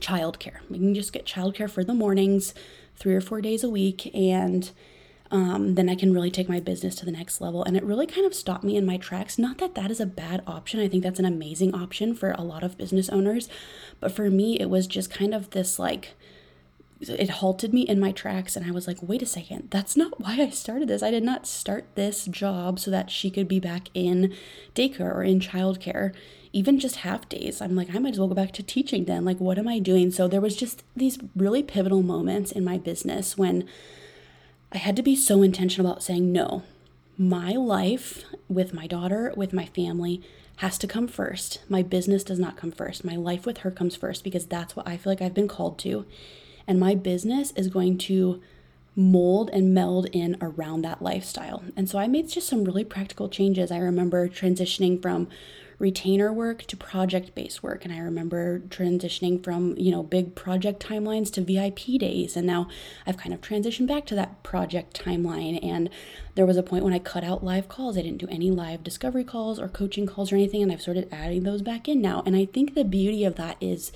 childcare. 0.00 0.58
We 0.68 0.78
can 0.78 0.94
just 0.94 1.12
get 1.12 1.26
childcare 1.26 1.70
for 1.70 1.84
the 1.84 1.94
mornings 1.94 2.54
three 2.96 3.14
or 3.14 3.20
four 3.20 3.40
days 3.40 3.64
a 3.64 3.70
week 3.70 4.14
and 4.14 4.70
um, 5.30 5.74
then 5.74 5.88
I 5.88 5.94
can 5.94 6.12
really 6.12 6.30
take 6.30 6.48
my 6.48 6.60
business 6.60 6.94
to 6.96 7.04
the 7.04 7.12
next 7.12 7.40
level. 7.40 7.64
And 7.64 7.76
it 7.76 7.84
really 7.84 8.06
kind 8.06 8.26
of 8.26 8.34
stopped 8.34 8.64
me 8.64 8.76
in 8.76 8.86
my 8.86 8.96
tracks. 8.96 9.38
Not 9.38 9.58
that 9.58 9.74
that 9.74 9.90
is 9.90 10.00
a 10.00 10.06
bad 10.06 10.42
option. 10.46 10.80
I 10.80 10.88
think 10.88 11.02
that's 11.02 11.18
an 11.18 11.24
amazing 11.24 11.74
option 11.74 12.14
for 12.14 12.32
a 12.32 12.42
lot 12.42 12.62
of 12.62 12.78
business 12.78 13.08
owners. 13.08 13.48
But 14.00 14.12
for 14.12 14.30
me, 14.30 14.60
it 14.60 14.68
was 14.70 14.86
just 14.86 15.10
kind 15.10 15.34
of 15.34 15.50
this 15.50 15.78
like, 15.78 16.14
it 17.00 17.28
halted 17.30 17.74
me 17.74 17.82
in 17.82 18.00
my 18.00 18.12
tracks 18.12 18.56
and 18.56 18.64
I 18.66 18.70
was 18.70 18.86
like, 18.86 18.98
wait 19.02 19.22
a 19.22 19.26
second, 19.26 19.68
that's 19.70 19.96
not 19.96 20.20
why 20.20 20.36
I 20.40 20.50
started 20.50 20.88
this. 20.88 21.02
I 21.02 21.10
did 21.10 21.24
not 21.24 21.46
start 21.46 21.86
this 21.94 22.26
job 22.26 22.78
so 22.78 22.90
that 22.90 23.10
she 23.10 23.30
could 23.30 23.48
be 23.48 23.60
back 23.60 23.88
in 23.94 24.34
daycare 24.74 25.14
or 25.14 25.22
in 25.22 25.40
childcare, 25.40 26.14
even 26.52 26.78
just 26.78 26.96
half 26.96 27.28
days. 27.28 27.60
I'm 27.60 27.74
like, 27.74 27.94
I 27.94 27.98
might 27.98 28.12
as 28.12 28.18
well 28.18 28.28
go 28.28 28.34
back 28.34 28.52
to 28.52 28.62
teaching 28.62 29.06
then. 29.06 29.24
Like, 29.24 29.40
what 29.40 29.58
am 29.58 29.68
I 29.68 29.78
doing? 29.78 30.10
So 30.10 30.28
there 30.28 30.40
was 30.40 30.54
just 30.54 30.84
these 30.94 31.18
really 31.34 31.62
pivotal 31.62 32.02
moments 32.02 32.52
in 32.52 32.62
my 32.62 32.78
business 32.78 33.36
when 33.36 33.66
I 34.74 34.78
had 34.78 34.96
to 34.96 35.02
be 35.02 35.14
so 35.14 35.42
intentional 35.42 35.88
about 35.90 36.02
saying 36.02 36.32
no. 36.32 36.64
My 37.16 37.52
life 37.52 38.24
with 38.48 38.74
my 38.74 38.88
daughter, 38.88 39.32
with 39.36 39.52
my 39.52 39.66
family, 39.66 40.20
has 40.56 40.78
to 40.78 40.88
come 40.88 41.06
first. 41.06 41.60
My 41.68 41.82
business 41.82 42.24
does 42.24 42.40
not 42.40 42.56
come 42.56 42.72
first. 42.72 43.04
My 43.04 43.14
life 43.14 43.46
with 43.46 43.58
her 43.58 43.70
comes 43.70 43.94
first 43.94 44.24
because 44.24 44.46
that's 44.46 44.74
what 44.74 44.88
I 44.88 44.96
feel 44.96 45.12
like 45.12 45.22
I've 45.22 45.34
been 45.34 45.48
called 45.48 45.78
to. 45.80 46.06
And 46.66 46.80
my 46.80 46.96
business 46.96 47.52
is 47.52 47.68
going 47.68 47.98
to 47.98 48.42
mold 48.96 49.50
and 49.52 49.74
meld 49.74 50.06
in 50.12 50.36
around 50.40 50.82
that 50.82 51.02
lifestyle. 51.02 51.62
And 51.76 51.88
so 51.88 51.98
I 51.98 52.08
made 52.08 52.28
just 52.28 52.48
some 52.48 52.64
really 52.64 52.84
practical 52.84 53.28
changes. 53.28 53.70
I 53.70 53.78
remember 53.78 54.28
transitioning 54.28 55.00
from 55.00 55.28
retainer 55.78 56.32
work 56.32 56.62
to 56.64 56.76
project 56.76 57.34
based 57.34 57.62
work. 57.62 57.84
And 57.84 57.92
i 57.92 57.98
remember 57.98 58.60
transitioning 58.68 59.42
from 59.42 59.76
you 59.76 59.90
know 59.90 60.02
big 60.02 60.34
project 60.34 60.84
timelines 60.84 61.32
to 61.32 61.40
vip 61.40 61.98
days. 61.98 62.36
And 62.36 62.46
now 62.46 62.68
i've 63.06 63.16
kind 63.16 63.34
of 63.34 63.40
transitioned 63.40 63.86
back 63.86 64.06
to 64.06 64.14
that 64.14 64.42
project 64.42 64.98
timeline. 64.98 65.62
And 65.64 65.90
there 66.34 66.46
was 66.46 66.56
a 66.56 66.62
point 66.62 66.84
when 66.84 66.94
i 66.94 66.98
cut 66.98 67.24
out 67.24 67.44
live 67.44 67.68
calls. 67.68 67.96
I 67.96 68.02
didn't 68.02 68.18
do 68.18 68.28
any 68.28 68.50
live 68.50 68.84
discovery 68.84 69.24
calls 69.24 69.58
or 69.58 69.68
coaching 69.68 70.06
calls 70.06 70.32
or 70.32 70.36
anything. 70.36 70.62
And 70.62 70.72
i've 70.72 70.82
started 70.82 71.08
adding 71.12 71.42
those 71.42 71.62
back 71.62 71.88
in 71.88 72.00
now. 72.00 72.22
And 72.26 72.36
i 72.36 72.44
think 72.44 72.74
the 72.74 72.84
beauty 72.84 73.24
of 73.24 73.36
that 73.36 73.56
is 73.60 73.92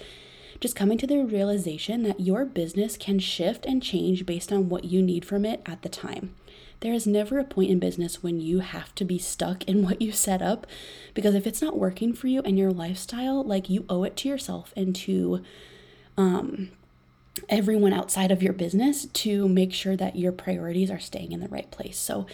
just 0.60 0.74
coming 0.74 0.98
to 0.98 1.06
the 1.06 1.24
realization 1.24 2.02
that 2.02 2.20
your 2.20 2.44
business 2.44 2.96
can 2.96 3.18
shift 3.18 3.64
and 3.64 3.82
change 3.82 4.26
based 4.26 4.52
on 4.52 4.68
what 4.68 4.84
you 4.84 5.00
need 5.00 5.24
from 5.24 5.44
it 5.44 5.62
at 5.66 5.82
the 5.82 5.88
time. 5.88 6.34
There 6.80 6.92
is 6.92 7.06
never 7.06 7.38
a 7.38 7.44
point 7.44 7.70
in 7.70 7.78
business 7.78 8.22
when 8.22 8.40
you 8.40 8.60
have 8.60 8.94
to 8.96 9.04
be 9.04 9.18
stuck 9.18 9.64
in 9.64 9.82
what 9.82 10.00
you 10.00 10.12
set 10.12 10.40
up 10.40 10.66
because 11.14 11.34
if 11.34 11.46
it's 11.46 11.62
not 11.62 11.78
working 11.78 12.12
for 12.12 12.28
you 12.28 12.40
and 12.42 12.58
your 12.58 12.70
lifestyle, 12.70 13.42
like 13.42 13.68
you 13.68 13.84
owe 13.88 14.04
it 14.04 14.16
to 14.18 14.28
yourself 14.28 14.72
and 14.76 14.94
to 14.96 15.42
um, 16.16 16.70
everyone 17.48 17.92
outside 17.92 18.30
of 18.30 18.42
your 18.42 18.52
business 18.52 19.06
to 19.06 19.48
make 19.48 19.72
sure 19.72 19.96
that 19.96 20.16
your 20.16 20.32
priorities 20.32 20.90
are 20.90 21.00
staying 21.00 21.32
in 21.32 21.40
the 21.40 21.48
right 21.48 21.70
place. 21.70 21.98
So 21.98 22.26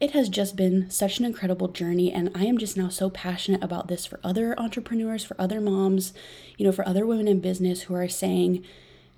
it 0.00 0.12
has 0.12 0.28
just 0.28 0.56
been 0.56 0.90
such 0.90 1.20
an 1.20 1.24
incredible 1.24 1.68
journey 1.68 2.12
and 2.12 2.30
I 2.34 2.46
am 2.46 2.58
just 2.58 2.76
now 2.76 2.88
so 2.88 3.08
passionate 3.08 3.62
about 3.62 3.86
this 3.86 4.04
for 4.04 4.18
other 4.24 4.58
entrepreneurs, 4.58 5.24
for 5.24 5.40
other 5.40 5.60
moms, 5.60 6.12
you 6.56 6.66
know, 6.66 6.72
for 6.72 6.86
other 6.86 7.06
women 7.06 7.28
in 7.28 7.40
business 7.40 7.82
who 7.82 7.94
are 7.94 8.08
saying, 8.08 8.64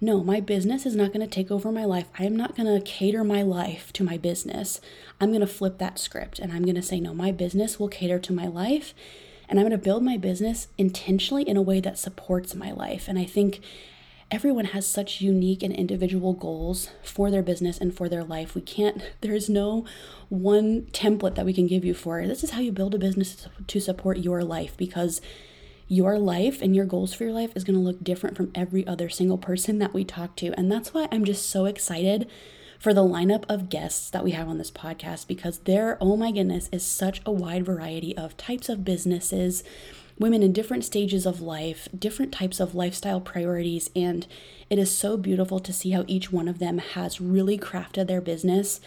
no, 0.04 0.22
my 0.22 0.40
business 0.40 0.84
is 0.84 0.94
not 0.94 1.12
going 1.12 1.26
to 1.26 1.34
take 1.34 1.50
over 1.50 1.72
my 1.72 1.84
life. 1.84 2.08
I 2.18 2.24
am 2.24 2.36
not 2.36 2.56
going 2.56 2.66
to 2.66 2.84
cater 2.84 3.24
my 3.24 3.42
life 3.42 3.92
to 3.94 4.04
my 4.04 4.18
business. 4.18 4.80
I'm 5.20 5.30
going 5.30 5.40
to 5.40 5.46
flip 5.46 5.78
that 5.78 5.98
script 5.98 6.38
and 6.38 6.52
I'm 6.52 6.62
going 6.62 6.74
to 6.74 6.82
say, 6.82 7.00
no, 7.00 7.14
my 7.14 7.32
business 7.32 7.80
will 7.80 7.88
cater 7.88 8.18
to 8.18 8.32
my 8.32 8.46
life. 8.46 8.94
And 9.48 9.58
I'm 9.58 9.64
going 9.64 9.78
to 9.78 9.84
build 9.84 10.02
my 10.02 10.16
business 10.16 10.68
intentionally 10.78 11.42
in 11.42 11.56
a 11.56 11.62
way 11.62 11.80
that 11.80 11.98
supports 11.98 12.54
my 12.54 12.70
life. 12.70 13.08
And 13.08 13.18
I 13.18 13.24
think 13.24 13.60
everyone 14.30 14.66
has 14.66 14.86
such 14.86 15.20
unique 15.20 15.62
and 15.62 15.72
individual 15.72 16.32
goals 16.32 16.90
for 17.02 17.30
their 17.30 17.42
business 17.42 17.78
and 17.78 17.94
for 17.94 18.08
their 18.08 18.24
life. 18.24 18.54
We 18.54 18.62
can't, 18.62 19.02
there's 19.22 19.48
no 19.48 19.86
one 20.28 20.82
template 20.92 21.34
that 21.36 21.46
we 21.46 21.54
can 21.54 21.66
give 21.66 21.84
you 21.84 21.94
for 21.94 22.26
this 22.26 22.44
is 22.44 22.50
how 22.50 22.60
you 22.60 22.72
build 22.72 22.94
a 22.94 22.98
business 22.98 23.48
to 23.66 23.80
support 23.80 24.18
your 24.18 24.42
life 24.42 24.76
because 24.76 25.20
your 25.86 26.18
life 26.18 26.62
and 26.62 26.74
your 26.74 26.86
goals 26.86 27.12
for 27.14 27.24
your 27.24 27.32
life 27.32 27.52
is 27.54 27.64
going 27.64 27.76
to 27.76 27.84
look 27.84 28.02
different 28.02 28.36
from 28.36 28.50
every 28.54 28.86
other 28.86 29.08
single 29.08 29.38
person 29.38 29.78
that 29.78 29.92
we 29.92 30.04
talk 30.04 30.36
to. 30.36 30.52
And 30.58 30.70
that's 30.70 30.94
why 30.94 31.08
I'm 31.12 31.24
just 31.24 31.48
so 31.48 31.66
excited 31.66 32.28
for 32.78 32.92
the 32.92 33.02
lineup 33.02 33.44
of 33.48 33.68
guests 33.68 34.10
that 34.10 34.24
we 34.24 34.32
have 34.32 34.48
on 34.48 34.58
this 34.58 34.70
podcast 34.70 35.26
because 35.26 35.60
there, 35.60 35.96
oh 36.00 36.16
my 36.16 36.30
goodness, 36.30 36.68
is 36.72 36.84
such 36.84 37.20
a 37.24 37.32
wide 37.32 37.64
variety 37.64 38.16
of 38.16 38.36
types 38.36 38.68
of 38.68 38.84
businesses, 38.84 39.64
women 40.18 40.42
in 40.42 40.52
different 40.52 40.84
stages 40.84 41.26
of 41.26 41.40
life, 41.40 41.88
different 41.98 42.32
types 42.32 42.60
of 42.60 42.74
lifestyle 42.74 43.20
priorities, 43.20 43.90
and 43.96 44.26
it 44.70 44.78
is 44.78 44.94
so 44.94 45.16
beautiful 45.16 45.60
to 45.60 45.72
see 45.72 45.90
how 45.90 46.04
each 46.06 46.32
one 46.32 46.48
of 46.48 46.58
them 46.58 46.78
has 46.78 47.20
really 47.20 47.58
crafted 47.58 48.06
their 48.06 48.20
business 48.20 48.80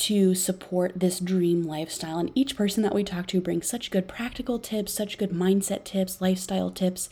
to 0.00 0.34
support 0.34 0.92
this 0.96 1.20
dream 1.20 1.62
lifestyle. 1.62 2.18
And 2.18 2.32
each 2.34 2.56
person 2.56 2.82
that 2.82 2.94
we 2.94 3.04
talk 3.04 3.26
to 3.28 3.40
brings 3.40 3.68
such 3.68 3.90
good 3.90 4.08
practical 4.08 4.58
tips, 4.58 4.92
such 4.92 5.18
good 5.18 5.30
mindset 5.30 5.84
tips, 5.84 6.20
lifestyle 6.20 6.70
tips. 6.70 7.08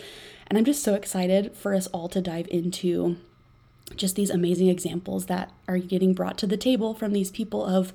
And 0.46 0.58
I'm 0.58 0.64
just 0.64 0.82
so 0.82 0.94
excited 0.94 1.54
for 1.54 1.74
us 1.74 1.86
all 1.88 2.08
to 2.08 2.20
dive 2.22 2.48
into 2.50 3.16
just 3.96 4.16
these 4.16 4.30
amazing 4.30 4.68
examples 4.68 5.26
that 5.26 5.52
are 5.66 5.78
getting 5.78 6.14
brought 6.14 6.38
to 6.38 6.46
the 6.46 6.56
table 6.56 6.94
from 6.94 7.12
these 7.12 7.30
people 7.30 7.64
of 7.64 7.92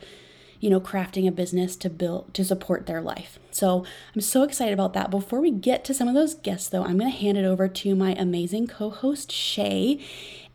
you 0.64 0.70
know 0.70 0.80
crafting 0.80 1.28
a 1.28 1.32
business 1.32 1.76
to 1.76 1.90
build 1.90 2.34
to 2.34 2.46
support 2.46 2.86
their 2.86 3.02
life 3.02 3.38
so 3.52 3.86
i'm 4.16 4.22
so 4.22 4.44
excited 4.44 4.74
about 4.74 4.94
that 4.94 5.12
before 5.12 5.42
we 5.42 5.52
get 5.52 5.84
to 5.84 5.94
some 5.94 6.08
of 6.08 6.14
those 6.14 6.36
guests 6.36 6.70
though 6.70 6.86
i'm 6.86 6.98
going 6.98 7.12
to 7.12 7.18
hand 7.18 7.38
it 7.38 7.44
over 7.44 7.68
to 7.68 7.94
my 7.96 8.14
amazing 8.14 8.66
co-host 8.66 9.30
shay 9.30 10.00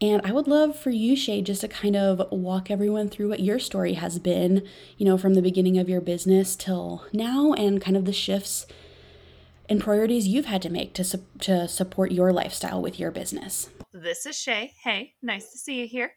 and 0.01 0.23
i 0.25 0.33
would 0.33 0.49
love 0.49 0.75
for 0.75 0.89
you 0.89 1.15
shay 1.15 1.43
just 1.43 1.61
to 1.61 1.69
kind 1.69 1.95
of 1.95 2.23
walk 2.33 2.71
everyone 2.71 3.11
through 3.11 3.29
what 3.29 3.41
your 3.41 3.59
story 3.59 3.93
has 3.93 4.19
been 4.19 4.67
you 4.97 5.05
know 5.05 5.19
from 5.19 5.35
the 5.35 5.43
beginning 5.43 5.77
of 5.77 5.91
your 5.91 6.01
business 6.01 6.57
till 6.57 7.05
now 7.13 7.53
and 7.53 7.83
kind 7.83 7.97
of 7.97 8.07
the 8.07 8.13
shifts 8.13 8.67
and 9.69 9.83
priorities 9.83 10.27
you've 10.27 10.47
had 10.47 10.63
to 10.63 10.71
make 10.71 10.95
to, 10.95 11.05
su- 11.05 11.23
to 11.39 11.69
support 11.69 12.13
your 12.13 12.33
lifestyle 12.33 12.81
with 12.81 12.99
your 12.99 13.11
business 13.11 13.69
this 13.93 14.27
is 14.27 14.39
Shay. 14.39 14.75
Hey, 14.85 15.15
nice 15.23 15.51
to 15.51 15.59
see 15.59 15.81
you 15.81 15.87
here. 15.87 16.13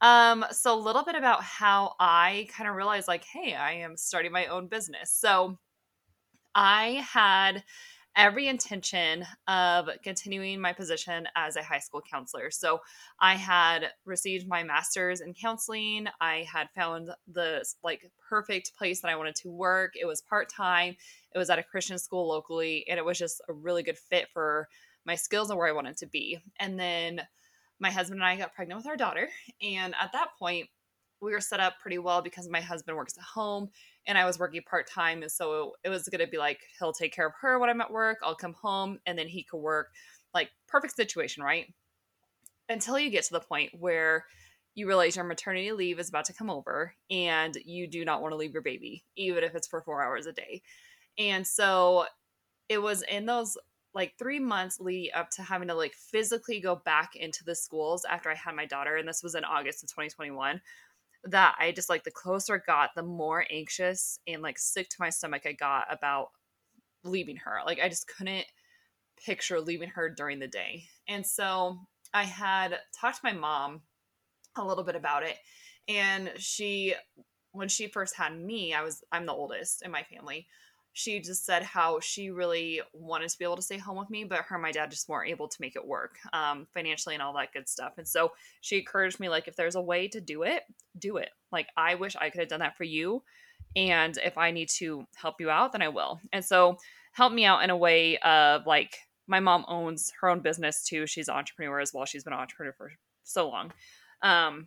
Um, 0.00 0.44
so 0.50 0.74
a 0.74 0.80
little 0.80 1.04
bit 1.04 1.14
about 1.14 1.42
how 1.42 1.94
I 2.00 2.48
kind 2.50 2.68
of 2.68 2.76
realized 2.76 3.08
like, 3.08 3.24
hey, 3.24 3.54
I 3.54 3.72
am 3.72 3.96
starting 3.96 4.32
my 4.32 4.46
own 4.46 4.66
business. 4.68 5.12
So 5.12 5.58
I 6.54 7.04
had 7.12 7.62
every 8.16 8.48
intention 8.48 9.24
of 9.46 9.88
continuing 10.02 10.60
my 10.60 10.72
position 10.72 11.28
as 11.36 11.54
a 11.56 11.62
high 11.62 11.78
school 11.78 12.02
counselor. 12.10 12.50
So 12.50 12.80
I 13.20 13.36
had 13.36 13.90
received 14.04 14.48
my 14.48 14.64
master's 14.64 15.20
in 15.20 15.32
counseling. 15.32 16.08
I 16.20 16.46
had 16.52 16.68
found 16.74 17.10
the 17.32 17.64
like 17.84 18.10
perfect 18.28 18.74
place 18.76 19.00
that 19.00 19.10
I 19.10 19.16
wanted 19.16 19.36
to 19.36 19.50
work. 19.50 19.92
It 19.94 20.06
was 20.06 20.22
part-time. 20.22 20.96
It 21.34 21.38
was 21.38 21.50
at 21.50 21.60
a 21.60 21.62
Christian 21.62 21.98
school 21.98 22.28
locally 22.28 22.84
and 22.88 22.98
it 22.98 23.04
was 23.04 23.18
just 23.18 23.40
a 23.48 23.52
really 23.52 23.84
good 23.84 23.98
fit 23.98 24.28
for 24.32 24.66
my 25.04 25.14
skills 25.14 25.50
and 25.50 25.58
where 25.58 25.68
I 25.68 25.72
wanted 25.72 25.96
to 25.98 26.06
be. 26.06 26.38
And 26.58 26.78
then 26.78 27.22
my 27.80 27.90
husband 27.90 28.20
and 28.20 28.28
I 28.28 28.36
got 28.36 28.54
pregnant 28.54 28.78
with 28.78 28.86
our 28.86 28.96
daughter. 28.96 29.28
And 29.62 29.94
at 30.00 30.12
that 30.12 30.28
point, 30.38 30.68
we 31.20 31.32
were 31.32 31.40
set 31.40 31.60
up 31.60 31.78
pretty 31.80 31.98
well 31.98 32.22
because 32.22 32.48
my 32.48 32.60
husband 32.60 32.96
works 32.96 33.16
at 33.18 33.24
home 33.24 33.68
and 34.06 34.16
I 34.16 34.24
was 34.24 34.38
working 34.38 34.62
part 34.62 34.88
time. 34.88 35.22
And 35.22 35.30
so 35.30 35.72
it 35.84 35.88
was 35.88 36.08
going 36.08 36.24
to 36.24 36.30
be 36.30 36.38
like, 36.38 36.60
he'll 36.78 36.92
take 36.92 37.14
care 37.14 37.26
of 37.26 37.34
her 37.40 37.58
when 37.58 37.68
I'm 37.68 37.80
at 37.80 37.90
work. 37.90 38.18
I'll 38.22 38.34
come 38.34 38.54
home 38.54 38.98
and 39.06 39.18
then 39.18 39.28
he 39.28 39.42
could 39.42 39.58
work. 39.58 39.88
Like, 40.32 40.50
perfect 40.68 40.96
situation, 40.96 41.42
right? 41.42 41.66
Until 42.68 42.98
you 42.98 43.10
get 43.10 43.24
to 43.24 43.32
the 43.32 43.40
point 43.40 43.70
where 43.78 44.24
you 44.74 44.86
realize 44.86 45.16
your 45.16 45.24
maternity 45.24 45.72
leave 45.72 45.98
is 45.98 46.08
about 46.08 46.24
to 46.26 46.32
come 46.32 46.48
over 46.48 46.94
and 47.10 47.56
you 47.64 47.86
do 47.86 48.04
not 48.04 48.22
want 48.22 48.32
to 48.32 48.36
leave 48.36 48.52
your 48.52 48.62
baby, 48.62 49.04
even 49.16 49.42
if 49.42 49.54
it's 49.54 49.66
for 49.66 49.82
four 49.82 50.02
hours 50.02 50.26
a 50.26 50.32
day. 50.32 50.62
And 51.18 51.46
so 51.46 52.06
it 52.68 52.78
was 52.78 53.02
in 53.10 53.26
those 53.26 53.58
like 53.94 54.14
three 54.18 54.38
months 54.38 54.78
leading 54.80 55.12
up 55.14 55.30
to 55.30 55.42
having 55.42 55.68
to 55.68 55.74
like 55.74 55.94
physically 55.94 56.60
go 56.60 56.76
back 56.76 57.16
into 57.16 57.44
the 57.44 57.54
schools 57.54 58.04
after 58.08 58.30
I 58.30 58.34
had 58.34 58.54
my 58.54 58.66
daughter, 58.66 58.96
and 58.96 59.08
this 59.08 59.22
was 59.22 59.34
in 59.34 59.44
August 59.44 59.82
of 59.82 59.90
2021, 59.90 60.60
that 61.24 61.56
I 61.58 61.72
just 61.72 61.88
like 61.88 62.04
the 62.04 62.10
closer 62.10 62.56
it 62.56 62.66
got, 62.66 62.90
the 62.94 63.02
more 63.02 63.44
anxious 63.50 64.20
and 64.26 64.42
like 64.42 64.58
sick 64.58 64.88
to 64.90 64.96
my 65.00 65.10
stomach 65.10 65.42
I 65.44 65.52
got 65.52 65.86
about 65.90 66.28
leaving 67.04 67.36
her. 67.36 67.58
Like 67.66 67.80
I 67.80 67.88
just 67.88 68.08
couldn't 68.08 68.46
picture 69.24 69.60
leaving 69.60 69.90
her 69.90 70.08
during 70.08 70.38
the 70.38 70.48
day. 70.48 70.84
And 71.08 71.26
so 71.26 71.78
I 72.14 72.24
had 72.24 72.78
talked 72.98 73.16
to 73.16 73.24
my 73.24 73.32
mom 73.32 73.82
a 74.56 74.64
little 74.64 74.84
bit 74.84 74.96
about 74.96 75.24
it. 75.24 75.36
And 75.88 76.30
she, 76.36 76.94
when 77.52 77.68
she 77.68 77.88
first 77.88 78.16
had 78.16 78.38
me, 78.38 78.72
I 78.72 78.82
was, 78.82 79.02
I'm 79.12 79.26
the 79.26 79.32
oldest 79.32 79.82
in 79.82 79.90
my 79.90 80.04
family 80.04 80.46
she 80.92 81.20
just 81.20 81.46
said 81.46 81.62
how 81.62 82.00
she 82.00 82.30
really 82.30 82.80
wanted 82.92 83.28
to 83.28 83.38
be 83.38 83.44
able 83.44 83.56
to 83.56 83.62
stay 83.62 83.78
home 83.78 83.96
with 83.96 84.10
me, 84.10 84.24
but 84.24 84.40
her 84.40 84.56
and 84.56 84.62
my 84.62 84.72
dad 84.72 84.90
just 84.90 85.08
weren't 85.08 85.30
able 85.30 85.48
to 85.48 85.56
make 85.60 85.76
it 85.76 85.86
work 85.86 86.18
um, 86.32 86.66
financially 86.74 87.14
and 87.14 87.22
all 87.22 87.32
that 87.34 87.52
good 87.52 87.68
stuff. 87.68 87.92
And 87.96 88.06
so 88.06 88.32
she 88.60 88.78
encouraged 88.78 89.20
me, 89.20 89.28
like, 89.28 89.46
if 89.46 89.56
there's 89.56 89.76
a 89.76 89.80
way 89.80 90.08
to 90.08 90.20
do 90.20 90.42
it, 90.42 90.64
do 90.98 91.16
it. 91.18 91.30
Like, 91.52 91.68
I 91.76 91.94
wish 91.94 92.16
I 92.16 92.30
could 92.30 92.40
have 92.40 92.48
done 92.48 92.60
that 92.60 92.76
for 92.76 92.84
you. 92.84 93.22
And 93.76 94.18
if 94.24 94.36
I 94.36 94.50
need 94.50 94.68
to 94.78 95.06
help 95.14 95.36
you 95.40 95.48
out, 95.48 95.72
then 95.72 95.82
I 95.82 95.88
will. 95.88 96.20
And 96.32 96.44
so 96.44 96.76
help 97.12 97.32
me 97.32 97.44
out 97.44 97.62
in 97.62 97.70
a 97.70 97.76
way 97.76 98.18
of 98.18 98.66
like, 98.66 98.96
my 99.28 99.38
mom 99.38 99.64
owns 99.68 100.12
her 100.20 100.28
own 100.28 100.40
business 100.40 100.82
too. 100.84 101.06
She's 101.06 101.28
an 101.28 101.36
entrepreneur 101.36 101.78
as 101.78 101.94
well. 101.94 102.04
She's 102.04 102.24
been 102.24 102.32
an 102.32 102.40
entrepreneur 102.40 102.72
for 102.72 102.92
so 103.22 103.48
long. 103.48 103.72
Um, 104.22 104.66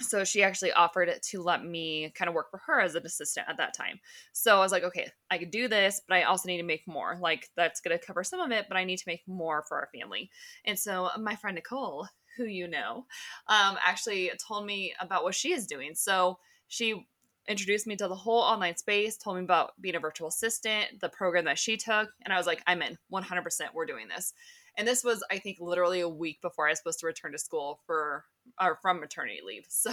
so 0.00 0.24
she 0.24 0.42
actually 0.42 0.72
offered 0.72 1.10
to 1.20 1.42
let 1.42 1.64
me 1.64 2.12
kind 2.14 2.28
of 2.28 2.34
work 2.34 2.50
for 2.50 2.58
her 2.66 2.80
as 2.80 2.94
an 2.94 3.04
assistant 3.04 3.46
at 3.48 3.56
that 3.56 3.74
time. 3.74 3.98
So 4.32 4.56
I 4.56 4.60
was 4.60 4.72
like, 4.72 4.84
okay, 4.84 5.10
I 5.30 5.38
could 5.38 5.50
do 5.50 5.68
this, 5.68 6.00
but 6.06 6.16
I 6.16 6.22
also 6.22 6.48
need 6.48 6.58
to 6.58 6.62
make 6.62 6.86
more. 6.86 7.16
Like 7.20 7.48
that's 7.56 7.80
going 7.80 7.98
to 7.98 8.04
cover 8.04 8.22
some 8.22 8.40
of 8.40 8.52
it, 8.52 8.66
but 8.68 8.76
I 8.76 8.84
need 8.84 8.98
to 8.98 9.08
make 9.08 9.22
more 9.26 9.64
for 9.68 9.76
our 9.78 9.88
family. 9.92 10.30
And 10.64 10.78
so 10.78 11.10
my 11.18 11.34
friend 11.34 11.56
Nicole, 11.56 12.06
who 12.36 12.44
you 12.44 12.68
know, 12.68 13.06
um, 13.48 13.76
actually 13.84 14.30
told 14.46 14.64
me 14.64 14.94
about 15.00 15.24
what 15.24 15.34
she 15.34 15.52
is 15.52 15.66
doing. 15.66 15.94
So 15.94 16.38
she 16.68 17.06
introduced 17.48 17.86
me 17.86 17.96
to 17.96 18.06
the 18.06 18.14
whole 18.14 18.40
online 18.40 18.76
space, 18.76 19.16
told 19.16 19.38
me 19.38 19.42
about 19.42 19.72
being 19.80 19.96
a 19.96 20.00
virtual 20.00 20.28
assistant, 20.28 21.00
the 21.00 21.08
program 21.08 21.46
that 21.46 21.58
she 21.58 21.76
took, 21.76 22.10
and 22.24 22.32
I 22.32 22.36
was 22.36 22.46
like, 22.46 22.62
I'm 22.66 22.82
in 22.82 22.98
100%. 23.12 23.42
We're 23.74 23.86
doing 23.86 24.06
this. 24.08 24.34
And 24.78 24.88
this 24.88 25.04
was, 25.04 25.22
I 25.30 25.38
think, 25.38 25.58
literally 25.60 26.00
a 26.00 26.08
week 26.08 26.40
before 26.40 26.66
I 26.66 26.70
was 26.70 26.78
supposed 26.78 27.00
to 27.00 27.06
return 27.06 27.32
to 27.32 27.38
school 27.38 27.80
for 27.86 28.24
or 28.60 28.78
from 28.80 29.00
maternity 29.00 29.40
leave. 29.44 29.66
So 29.70 29.90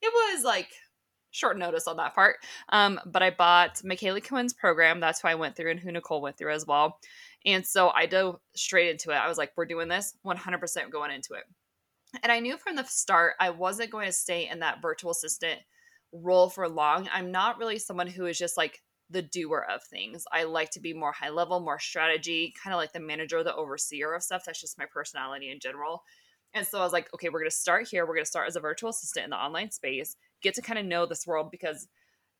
it 0.00 0.12
was 0.14 0.44
like 0.44 0.68
short 1.30 1.58
notice 1.58 1.88
on 1.88 1.96
that 1.96 2.14
part. 2.14 2.36
Um, 2.68 3.00
but 3.04 3.22
I 3.22 3.30
bought 3.30 3.82
Micala 3.84 4.26
Quinn's 4.26 4.52
program. 4.52 5.00
That's 5.00 5.20
who 5.20 5.28
I 5.28 5.34
went 5.34 5.56
through 5.56 5.72
and 5.72 5.80
who 5.80 5.90
Nicole 5.90 6.22
went 6.22 6.38
through 6.38 6.52
as 6.52 6.66
well. 6.66 6.98
And 7.44 7.66
so 7.66 7.90
I 7.90 8.06
dove 8.06 8.38
straight 8.54 8.90
into 8.90 9.10
it. 9.10 9.16
I 9.16 9.28
was 9.28 9.38
like, 9.38 9.52
we're 9.56 9.66
doing 9.66 9.88
this 9.88 10.14
100% 10.24 10.90
going 10.90 11.10
into 11.10 11.34
it. 11.34 11.44
And 12.22 12.32
I 12.32 12.40
knew 12.40 12.56
from 12.56 12.76
the 12.76 12.84
start 12.84 13.34
I 13.40 13.50
wasn't 13.50 13.90
going 13.90 14.06
to 14.06 14.12
stay 14.12 14.48
in 14.48 14.60
that 14.60 14.80
virtual 14.80 15.10
assistant 15.10 15.60
role 16.12 16.48
for 16.48 16.68
long. 16.68 17.08
I'm 17.12 17.30
not 17.30 17.58
really 17.58 17.78
someone 17.78 18.06
who 18.06 18.26
is 18.26 18.38
just 18.38 18.56
like 18.56 18.80
the 19.10 19.22
doer 19.22 19.66
of 19.70 19.82
things. 19.82 20.24
I 20.32 20.44
like 20.44 20.70
to 20.70 20.80
be 20.80 20.92
more 20.92 21.12
high 21.12 21.30
level, 21.30 21.60
more 21.60 21.78
strategy, 21.78 22.52
kind 22.62 22.74
of 22.74 22.78
like 22.78 22.92
the 22.92 23.00
manager, 23.00 23.42
the 23.42 23.54
overseer 23.54 24.14
of 24.14 24.22
stuff. 24.22 24.42
That's 24.44 24.60
just 24.60 24.78
my 24.78 24.86
personality 24.92 25.50
in 25.50 25.60
general. 25.60 26.02
And 26.54 26.66
so 26.66 26.78
I 26.78 26.82
was 26.82 26.92
like, 26.92 27.12
okay, 27.14 27.28
we're 27.28 27.40
going 27.40 27.50
to 27.50 27.56
start 27.56 27.88
here. 27.88 28.06
We're 28.06 28.14
going 28.14 28.24
to 28.24 28.30
start 28.30 28.48
as 28.48 28.56
a 28.56 28.60
virtual 28.60 28.90
assistant 28.90 29.24
in 29.24 29.30
the 29.30 29.36
online 29.36 29.70
space, 29.70 30.16
get 30.42 30.54
to 30.54 30.62
kind 30.62 30.78
of 30.78 30.86
know 30.86 31.06
this 31.06 31.26
world 31.26 31.50
because 31.50 31.88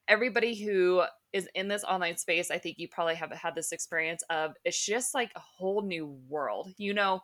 everybody 0.08 0.54
who 0.54 1.02
is 1.32 1.48
in 1.54 1.68
this 1.68 1.84
online 1.84 2.16
space, 2.16 2.50
I 2.50 2.58
think 2.58 2.78
you 2.78 2.88
probably 2.88 3.16
have 3.16 3.30
had 3.32 3.54
this 3.54 3.72
experience 3.72 4.22
of 4.30 4.52
it's 4.64 4.84
just 4.84 5.14
like 5.14 5.30
a 5.36 5.40
whole 5.40 5.82
new 5.82 6.18
world. 6.28 6.72
You 6.78 6.94
know, 6.94 7.20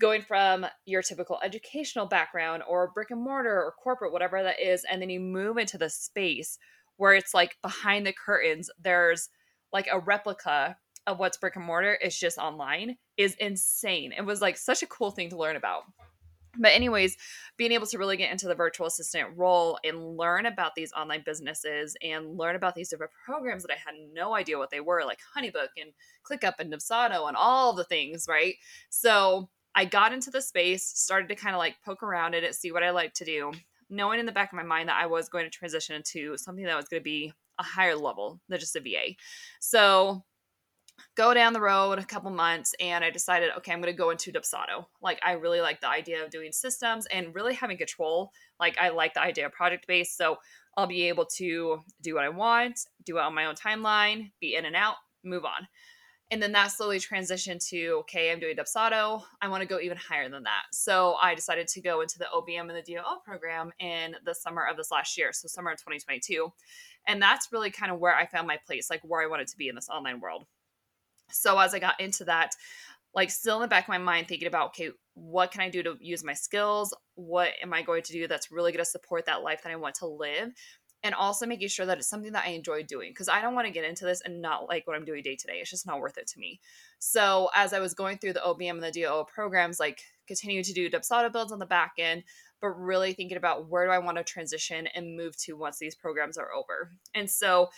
going 0.00 0.22
from 0.22 0.66
your 0.86 1.02
typical 1.02 1.38
educational 1.42 2.06
background 2.06 2.62
or 2.68 2.90
brick 2.92 3.10
and 3.10 3.22
mortar 3.22 3.56
or 3.56 3.72
corporate, 3.82 4.12
whatever 4.12 4.42
that 4.42 4.60
is, 4.60 4.84
and 4.90 5.00
then 5.00 5.10
you 5.10 5.20
move 5.20 5.56
into 5.56 5.78
the 5.78 5.90
space 5.90 6.58
where 6.96 7.14
it's 7.14 7.34
like 7.34 7.56
behind 7.62 8.06
the 8.06 8.12
curtains, 8.12 8.70
there's 8.80 9.28
like 9.72 9.88
a 9.90 9.98
replica 9.98 10.76
of 11.06 11.18
what's 11.18 11.36
brick 11.36 11.56
and 11.56 11.64
mortar, 11.64 11.98
it's 12.00 12.18
just 12.18 12.38
online, 12.38 12.96
is 13.16 13.34
insane. 13.34 14.12
It 14.16 14.24
was 14.24 14.40
like 14.40 14.56
such 14.56 14.82
a 14.82 14.86
cool 14.86 15.10
thing 15.10 15.30
to 15.30 15.36
learn 15.36 15.56
about. 15.56 15.82
But, 16.56 16.72
anyways, 16.72 17.16
being 17.56 17.72
able 17.72 17.86
to 17.88 17.98
really 17.98 18.16
get 18.16 18.30
into 18.30 18.46
the 18.46 18.54
virtual 18.54 18.86
assistant 18.86 19.30
role 19.36 19.78
and 19.84 20.16
learn 20.16 20.46
about 20.46 20.76
these 20.76 20.92
online 20.92 21.22
businesses 21.26 21.96
and 22.00 22.38
learn 22.38 22.54
about 22.54 22.76
these 22.76 22.88
different 22.88 23.12
programs 23.24 23.64
that 23.64 23.72
I 23.72 23.76
had 23.76 23.96
no 24.12 24.36
idea 24.36 24.56
what 24.58 24.70
they 24.70 24.80
were, 24.80 25.02
like 25.04 25.18
Honeybook 25.36 25.70
and 25.76 25.92
ClickUp 26.24 26.54
and 26.60 26.72
Dubsado 26.72 27.26
and 27.26 27.36
all 27.36 27.72
the 27.72 27.84
things, 27.84 28.26
right? 28.28 28.54
So, 28.88 29.50
I 29.74 29.84
got 29.84 30.12
into 30.12 30.30
the 30.30 30.40
space, 30.40 30.86
started 30.86 31.28
to 31.28 31.34
kind 31.34 31.56
of 31.56 31.58
like 31.58 31.74
poke 31.84 32.04
around 32.04 32.34
in 32.34 32.44
it, 32.44 32.54
see 32.54 32.70
what 32.70 32.84
I 32.84 32.90
like 32.90 33.14
to 33.14 33.24
do, 33.24 33.50
knowing 33.94 34.20
in 34.20 34.26
the 34.26 34.32
back 34.32 34.52
of 34.52 34.56
my 34.56 34.62
mind 34.62 34.88
that 34.88 35.00
I 35.00 35.06
was 35.06 35.28
going 35.28 35.44
to 35.44 35.50
transition 35.50 35.96
into 35.96 36.36
something 36.36 36.64
that 36.64 36.76
was 36.76 36.88
going 36.88 37.00
to 37.00 37.04
be 37.04 37.32
a 37.58 37.62
higher 37.62 37.96
level 37.96 38.40
than 38.48 38.58
just 38.58 38.76
a 38.76 38.80
VA. 38.80 39.14
So 39.60 40.24
go 41.16 41.34
down 41.34 41.52
the 41.52 41.60
road 41.60 41.98
a 41.98 42.04
couple 42.04 42.30
months 42.30 42.74
and 42.80 43.04
I 43.04 43.10
decided, 43.10 43.50
okay, 43.58 43.72
I'm 43.72 43.80
going 43.80 43.92
to 43.92 43.96
go 43.96 44.10
into 44.10 44.32
Dubsado. 44.32 44.86
Like, 45.00 45.20
I 45.24 45.32
really 45.32 45.60
like 45.60 45.80
the 45.80 45.88
idea 45.88 46.24
of 46.24 46.30
doing 46.30 46.52
systems 46.52 47.06
and 47.06 47.34
really 47.34 47.54
having 47.54 47.78
control. 47.78 48.30
Like, 48.58 48.76
I 48.78 48.90
like 48.90 49.14
the 49.14 49.22
idea 49.22 49.46
of 49.46 49.52
project 49.52 49.86
based. 49.86 50.16
So 50.16 50.36
I'll 50.76 50.86
be 50.86 51.08
able 51.08 51.26
to 51.36 51.80
do 52.02 52.14
what 52.14 52.24
I 52.24 52.28
want, 52.28 52.80
do 53.04 53.18
it 53.18 53.22
on 53.22 53.34
my 53.34 53.46
own 53.46 53.54
timeline, 53.54 54.32
be 54.40 54.56
in 54.56 54.64
and 54.64 54.76
out, 54.76 54.96
move 55.24 55.44
on. 55.44 55.68
And 56.34 56.42
then 56.42 56.50
that 56.50 56.72
slowly 56.72 56.98
transitioned 56.98 57.64
to 57.68 57.98
okay, 58.00 58.32
I'm 58.32 58.40
doing 58.40 58.56
Dubsado. 58.56 59.22
I 59.40 59.46
want 59.46 59.60
to 59.60 59.68
go 59.68 59.78
even 59.78 59.96
higher 59.96 60.28
than 60.28 60.42
that. 60.42 60.64
So 60.72 61.14
I 61.22 61.32
decided 61.36 61.68
to 61.68 61.80
go 61.80 62.00
into 62.00 62.18
the 62.18 62.26
OBM 62.34 62.62
and 62.62 62.70
the 62.70 62.82
DOO 62.82 63.20
program 63.24 63.70
in 63.78 64.16
the 64.24 64.34
summer 64.34 64.66
of 64.68 64.76
this 64.76 64.90
last 64.90 65.16
year, 65.16 65.32
so 65.32 65.46
summer 65.46 65.70
of 65.70 65.78
2022. 65.78 66.52
And 67.06 67.22
that's 67.22 67.52
really 67.52 67.70
kind 67.70 67.92
of 67.92 68.00
where 68.00 68.16
I 68.16 68.26
found 68.26 68.48
my 68.48 68.58
place, 68.66 68.90
like 68.90 69.02
where 69.04 69.22
I 69.22 69.28
wanted 69.28 69.46
to 69.46 69.56
be 69.56 69.68
in 69.68 69.76
this 69.76 69.88
online 69.88 70.18
world. 70.18 70.44
So 71.30 71.56
as 71.56 71.72
I 71.72 71.78
got 71.78 72.00
into 72.00 72.24
that, 72.24 72.50
like 73.14 73.30
still 73.30 73.58
in 73.58 73.62
the 73.62 73.68
back 73.68 73.84
of 73.84 73.88
my 73.88 73.98
mind 73.98 74.26
thinking 74.26 74.48
about 74.48 74.70
okay 74.70 74.90
what 75.14 75.52
can 75.52 75.60
i 75.60 75.68
do 75.68 75.82
to 75.82 75.96
use 76.00 76.24
my 76.24 76.32
skills 76.34 76.94
what 77.14 77.50
am 77.62 77.72
i 77.72 77.80
going 77.80 78.02
to 78.02 78.12
do 78.12 78.26
that's 78.26 78.50
really 78.50 78.72
going 78.72 78.84
to 78.84 78.90
support 78.90 79.26
that 79.26 79.42
life 79.42 79.62
that 79.62 79.70
i 79.70 79.76
want 79.76 79.94
to 79.94 80.06
live 80.06 80.50
and 81.04 81.14
also 81.14 81.46
making 81.46 81.68
sure 81.68 81.86
that 81.86 81.98
it's 81.98 82.08
something 82.08 82.32
that 82.32 82.44
i 82.44 82.50
enjoy 82.50 82.82
doing 82.82 83.10
because 83.10 83.28
i 83.28 83.40
don't 83.40 83.54
want 83.54 83.66
to 83.66 83.72
get 83.72 83.84
into 83.84 84.04
this 84.04 84.20
and 84.22 84.42
not 84.42 84.68
like 84.68 84.86
what 84.86 84.96
i'm 84.96 85.04
doing 85.04 85.22
day 85.22 85.36
to 85.36 85.46
day 85.46 85.58
it's 85.58 85.70
just 85.70 85.86
not 85.86 86.00
worth 86.00 86.18
it 86.18 86.26
to 86.26 86.40
me 86.40 86.58
so 86.98 87.48
as 87.54 87.72
i 87.72 87.78
was 87.78 87.94
going 87.94 88.18
through 88.18 88.32
the 88.32 88.40
obm 88.40 88.70
and 88.70 88.82
the 88.82 88.90
doo 88.90 89.24
programs 89.32 89.78
like 89.78 90.00
continuing 90.26 90.64
to 90.64 90.72
do 90.72 90.90
dubsado 90.90 91.30
builds 91.30 91.52
on 91.52 91.60
the 91.60 91.66
back 91.66 91.92
end 91.98 92.24
but 92.60 92.70
really 92.70 93.12
thinking 93.12 93.36
about 93.36 93.68
where 93.68 93.86
do 93.86 93.92
i 93.92 93.98
want 93.98 94.16
to 94.16 94.24
transition 94.24 94.88
and 94.94 95.16
move 95.16 95.36
to 95.36 95.52
once 95.52 95.78
these 95.78 95.94
programs 95.94 96.36
are 96.36 96.52
over 96.52 96.90
and 97.14 97.30
so 97.30 97.68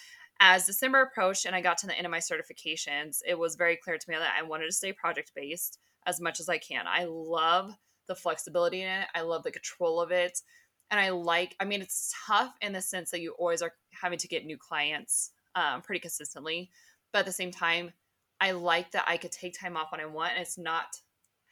as 0.40 0.66
December 0.66 1.00
approached 1.00 1.46
and 1.46 1.54
I 1.54 1.60
got 1.60 1.78
to 1.78 1.86
the 1.86 1.96
end 1.96 2.06
of 2.06 2.10
my 2.10 2.18
certifications, 2.18 3.20
it 3.26 3.38
was 3.38 3.56
very 3.56 3.76
clear 3.76 3.96
to 3.96 4.10
me 4.10 4.16
that 4.16 4.34
I 4.38 4.42
wanted 4.42 4.66
to 4.66 4.72
stay 4.72 4.92
project 4.92 5.32
based 5.34 5.78
as 6.06 6.20
much 6.20 6.40
as 6.40 6.48
I 6.48 6.58
can. 6.58 6.84
I 6.86 7.04
love 7.08 7.74
the 8.06 8.14
flexibility 8.14 8.82
in 8.82 8.88
it, 8.88 9.08
I 9.14 9.22
love 9.22 9.42
the 9.42 9.50
control 9.50 10.00
of 10.00 10.12
it. 10.12 10.40
And 10.90 11.00
I 11.00 11.10
like, 11.10 11.56
I 11.58 11.64
mean, 11.64 11.82
it's 11.82 12.14
tough 12.26 12.54
in 12.60 12.72
the 12.72 12.80
sense 12.80 13.10
that 13.10 13.20
you 13.20 13.32
always 13.38 13.62
are 13.62 13.72
having 13.90 14.18
to 14.18 14.28
get 14.28 14.46
new 14.46 14.56
clients 14.56 15.32
um, 15.54 15.82
pretty 15.82 16.00
consistently. 16.00 16.70
But 17.12 17.20
at 17.20 17.26
the 17.26 17.32
same 17.32 17.50
time, 17.50 17.92
I 18.40 18.52
like 18.52 18.92
that 18.92 19.04
I 19.06 19.16
could 19.16 19.32
take 19.32 19.58
time 19.58 19.76
off 19.76 19.92
when 19.92 20.00
I 20.00 20.06
want 20.06 20.32
and 20.32 20.42
it's 20.42 20.58
not 20.58 21.00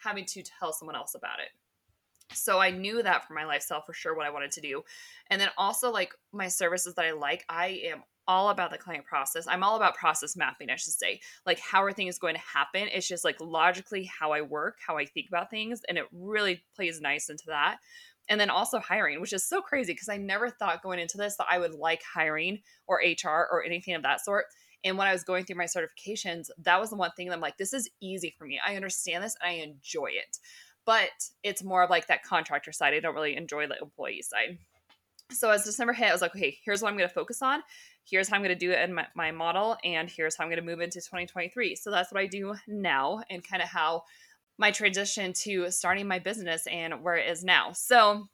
having 0.02 0.24
to 0.26 0.42
tell 0.42 0.72
someone 0.72 0.96
else 0.96 1.14
about 1.14 1.40
it. 1.40 1.48
So 2.32 2.58
I 2.58 2.70
knew 2.70 3.02
that 3.02 3.26
for 3.26 3.34
my 3.34 3.44
lifestyle 3.44 3.82
for 3.82 3.92
sure 3.92 4.14
what 4.14 4.26
I 4.26 4.30
wanted 4.30 4.50
to 4.52 4.60
do. 4.60 4.82
And 5.30 5.40
then 5.40 5.48
also 5.56 5.90
like 5.90 6.14
my 6.32 6.48
services 6.48 6.94
that 6.94 7.04
I 7.04 7.12
like, 7.12 7.44
I 7.48 7.80
am 7.84 8.02
all 8.26 8.50
about 8.50 8.70
the 8.70 8.78
client 8.78 9.04
process. 9.04 9.46
I'm 9.48 9.62
all 9.62 9.76
about 9.76 9.96
process 9.96 10.36
mapping, 10.36 10.70
I 10.70 10.76
should 10.76 10.92
say. 10.92 11.20
Like, 11.46 11.58
how 11.58 11.82
are 11.82 11.92
things 11.92 12.18
going 12.18 12.34
to 12.34 12.40
happen? 12.40 12.88
It's 12.92 13.08
just 13.08 13.24
like 13.24 13.40
logically 13.40 14.04
how 14.04 14.32
I 14.32 14.40
work, 14.40 14.76
how 14.86 14.96
I 14.96 15.04
think 15.04 15.28
about 15.28 15.50
things. 15.50 15.82
And 15.88 15.98
it 15.98 16.06
really 16.12 16.62
plays 16.76 17.00
nice 17.00 17.28
into 17.28 17.44
that. 17.48 17.76
And 18.28 18.40
then 18.40 18.50
also 18.50 18.78
hiring, 18.78 19.20
which 19.20 19.34
is 19.34 19.46
so 19.46 19.60
crazy 19.60 19.92
because 19.92 20.08
I 20.08 20.16
never 20.16 20.48
thought 20.48 20.82
going 20.82 20.98
into 20.98 21.18
this 21.18 21.36
that 21.36 21.46
I 21.50 21.58
would 21.58 21.74
like 21.74 22.02
hiring 22.02 22.60
or 22.86 23.02
HR 23.04 23.48
or 23.50 23.62
anything 23.64 23.94
of 23.94 24.02
that 24.02 24.24
sort. 24.24 24.46
And 24.82 24.98
when 24.98 25.06
I 25.06 25.12
was 25.12 25.24
going 25.24 25.44
through 25.44 25.56
my 25.56 25.64
certifications, 25.64 26.48
that 26.58 26.80
was 26.80 26.90
the 26.90 26.96
one 26.96 27.10
thing 27.16 27.28
that 27.28 27.34
I'm 27.34 27.40
like, 27.40 27.56
this 27.58 27.72
is 27.72 27.90
easy 28.00 28.34
for 28.38 28.46
me. 28.46 28.60
I 28.66 28.76
understand 28.76 29.24
this 29.24 29.36
and 29.40 29.50
I 29.50 29.62
enjoy 29.62 30.08
it. 30.08 30.38
But 30.86 31.10
it's 31.42 31.64
more 31.64 31.82
of 31.82 31.90
like 31.90 32.06
that 32.08 32.22
contractor 32.22 32.72
side. 32.72 32.92
I 32.92 33.00
don't 33.00 33.14
really 33.14 33.36
enjoy 33.36 33.66
the 33.66 33.78
employee 33.80 34.22
side. 34.22 34.58
So 35.30 35.50
as 35.50 35.64
December 35.64 35.94
hit, 35.94 36.10
I 36.10 36.12
was 36.12 36.20
like, 36.20 36.36
okay, 36.36 36.58
here's 36.64 36.82
what 36.82 36.90
I'm 36.90 36.98
going 36.98 37.08
to 37.08 37.14
focus 37.14 37.40
on 37.40 37.62
here's 38.08 38.28
how 38.28 38.36
I'm 38.36 38.42
going 38.42 38.50
to 38.50 38.54
do 38.54 38.70
it 38.70 38.80
in 38.80 38.94
my, 38.94 39.06
my 39.14 39.30
model, 39.30 39.76
and 39.84 40.08
here's 40.08 40.36
how 40.36 40.44
I'm 40.44 40.50
going 40.50 40.60
to 40.60 40.66
move 40.66 40.80
into 40.80 41.00
2023. 41.00 41.76
So 41.76 41.90
that's 41.90 42.12
what 42.12 42.20
I 42.20 42.26
do 42.26 42.54
now, 42.66 43.22
and 43.30 43.46
kind 43.46 43.62
of 43.62 43.68
how 43.68 44.04
my 44.58 44.70
transition 44.70 45.32
to 45.32 45.70
starting 45.70 46.06
my 46.06 46.18
business 46.18 46.66
and 46.66 47.02
where 47.02 47.16
it 47.16 47.28
is 47.30 47.42
now. 47.42 47.72
So, 47.72 48.28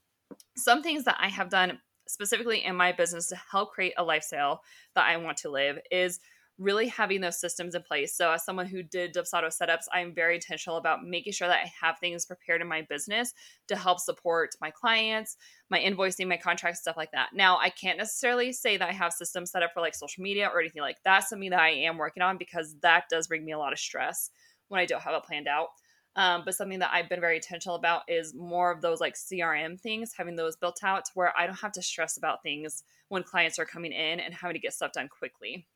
some 0.56 0.82
things 0.82 1.04
that 1.04 1.16
I 1.18 1.28
have 1.28 1.50
done 1.50 1.78
specifically 2.06 2.64
in 2.64 2.76
my 2.76 2.92
business 2.92 3.28
to 3.28 3.40
help 3.50 3.72
create 3.72 3.94
a 3.96 4.04
lifestyle 4.04 4.62
that 4.94 5.06
I 5.06 5.16
want 5.16 5.38
to 5.38 5.50
live 5.50 5.78
is 5.90 6.20
really 6.60 6.86
having 6.88 7.22
those 7.22 7.40
systems 7.40 7.74
in 7.74 7.82
place. 7.82 8.14
So, 8.14 8.30
as 8.30 8.44
someone 8.44 8.66
who 8.66 8.82
did 8.82 9.14
Dubsado 9.14 9.46
setups, 9.46 9.86
I'm 9.92 10.14
very 10.14 10.36
intentional 10.36 10.76
about 10.76 11.04
making 11.04 11.32
sure 11.32 11.48
that 11.48 11.64
I 11.64 11.72
have 11.80 11.98
things 11.98 12.26
prepared 12.26 12.60
in 12.60 12.68
my 12.68 12.82
business 12.82 13.32
to 13.68 13.76
help 13.76 13.98
support 13.98 14.50
my 14.60 14.70
clients, 14.70 15.36
my 15.70 15.80
invoicing, 15.80 16.28
my 16.28 16.36
contracts, 16.36 16.80
stuff 16.80 16.98
like 16.98 17.12
that. 17.12 17.30
Now, 17.34 17.58
I 17.58 17.70
can't 17.70 17.98
necessarily 17.98 18.52
say 18.52 18.76
that 18.76 18.88
I 18.88 18.92
have 18.92 19.12
systems 19.12 19.50
set 19.50 19.62
up 19.62 19.70
for 19.72 19.80
like 19.80 19.94
social 19.94 20.22
media 20.22 20.50
or 20.52 20.60
anything 20.60 20.82
like 20.82 21.02
that. 21.04 21.24
Something 21.24 21.50
that 21.50 21.60
I 21.60 21.70
am 21.70 21.96
working 21.96 22.22
on 22.22 22.36
because 22.36 22.76
that 22.82 23.04
does 23.10 23.26
bring 23.26 23.44
me 23.44 23.52
a 23.52 23.58
lot 23.58 23.72
of 23.72 23.78
stress 23.78 24.30
when 24.68 24.80
I 24.80 24.86
don't 24.86 25.02
have 25.02 25.14
it 25.14 25.24
planned 25.24 25.48
out. 25.48 25.68
Um, 26.16 26.42
but 26.44 26.54
something 26.54 26.80
that 26.80 26.90
I've 26.92 27.08
been 27.08 27.20
very 27.20 27.36
intentional 27.36 27.76
about 27.76 28.02
is 28.08 28.34
more 28.34 28.72
of 28.72 28.82
those 28.82 29.00
like 29.00 29.14
CRM 29.14 29.80
things, 29.80 30.12
having 30.16 30.36
those 30.36 30.56
built 30.56 30.80
out 30.82 31.04
where 31.14 31.32
I 31.38 31.46
don't 31.46 31.60
have 31.60 31.72
to 31.72 31.82
stress 31.82 32.16
about 32.16 32.42
things 32.42 32.82
when 33.08 33.22
clients 33.22 33.58
are 33.58 33.64
coming 33.64 33.92
in 33.92 34.20
and 34.20 34.34
having 34.34 34.54
to 34.54 34.60
get 34.60 34.74
stuff 34.74 34.92
done 34.92 35.08
quickly. 35.08 35.66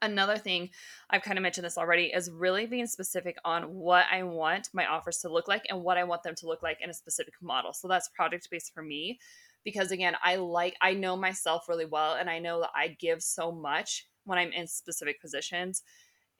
Another 0.00 0.38
thing, 0.38 0.70
I've 1.10 1.22
kind 1.22 1.38
of 1.38 1.42
mentioned 1.42 1.64
this 1.64 1.78
already, 1.78 2.06
is 2.06 2.30
really 2.30 2.66
being 2.66 2.86
specific 2.86 3.36
on 3.44 3.64
what 3.64 4.06
I 4.10 4.22
want 4.22 4.68
my 4.72 4.86
offers 4.86 5.18
to 5.18 5.28
look 5.28 5.48
like 5.48 5.64
and 5.68 5.82
what 5.82 5.98
I 5.98 6.04
want 6.04 6.22
them 6.22 6.34
to 6.36 6.46
look 6.46 6.62
like 6.62 6.78
in 6.80 6.90
a 6.90 6.94
specific 6.94 7.34
model. 7.42 7.72
So 7.72 7.88
that's 7.88 8.08
project 8.08 8.48
based 8.50 8.72
for 8.72 8.82
me 8.82 9.18
because 9.64 9.92
again, 9.92 10.14
I 10.22 10.36
like, 10.36 10.76
I 10.80 10.94
know 10.94 11.16
myself 11.16 11.68
really 11.68 11.84
well 11.84 12.14
and 12.14 12.30
I 12.30 12.38
know 12.38 12.60
that 12.60 12.70
I 12.74 12.96
give 12.98 13.22
so 13.22 13.52
much 13.52 14.06
when 14.24 14.38
I'm 14.38 14.52
in 14.52 14.66
specific 14.66 15.20
positions. 15.20 15.82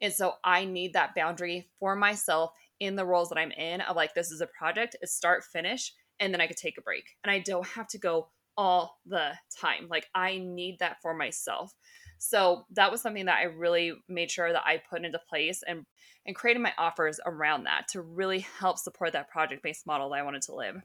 And 0.00 0.12
so 0.12 0.34
I 0.44 0.64
need 0.64 0.94
that 0.94 1.14
boundary 1.14 1.68
for 1.78 1.94
myself 1.94 2.52
in 2.80 2.96
the 2.96 3.06
roles 3.06 3.28
that 3.28 3.38
I'm 3.38 3.52
in 3.52 3.80
of 3.82 3.94
like, 3.94 4.14
this 4.14 4.32
is 4.32 4.40
a 4.40 4.48
project, 4.48 4.96
it's 5.00 5.14
start, 5.14 5.44
finish, 5.44 5.92
and 6.18 6.34
then 6.34 6.40
I 6.40 6.46
could 6.46 6.56
take 6.56 6.78
a 6.78 6.82
break. 6.82 7.04
And 7.22 7.30
I 7.30 7.38
don't 7.38 7.66
have 7.66 7.86
to 7.88 7.98
go 7.98 8.28
all 8.56 8.98
the 9.06 9.32
time. 9.60 9.86
Like, 9.88 10.08
I 10.14 10.38
need 10.38 10.78
that 10.80 11.00
for 11.00 11.14
myself. 11.14 11.74
So 12.24 12.66
that 12.70 12.92
was 12.92 13.02
something 13.02 13.26
that 13.26 13.40
I 13.40 13.44
really 13.44 13.94
made 14.08 14.30
sure 14.30 14.52
that 14.52 14.62
I 14.64 14.80
put 14.88 15.04
into 15.04 15.18
place 15.28 15.64
and 15.66 15.84
and 16.24 16.36
created 16.36 16.60
my 16.60 16.72
offers 16.78 17.18
around 17.26 17.64
that 17.64 17.88
to 17.88 18.00
really 18.00 18.46
help 18.60 18.78
support 18.78 19.12
that 19.14 19.28
project-based 19.28 19.88
model 19.88 20.10
that 20.10 20.20
I 20.20 20.22
wanted 20.22 20.42
to 20.42 20.54
live. 20.54 20.76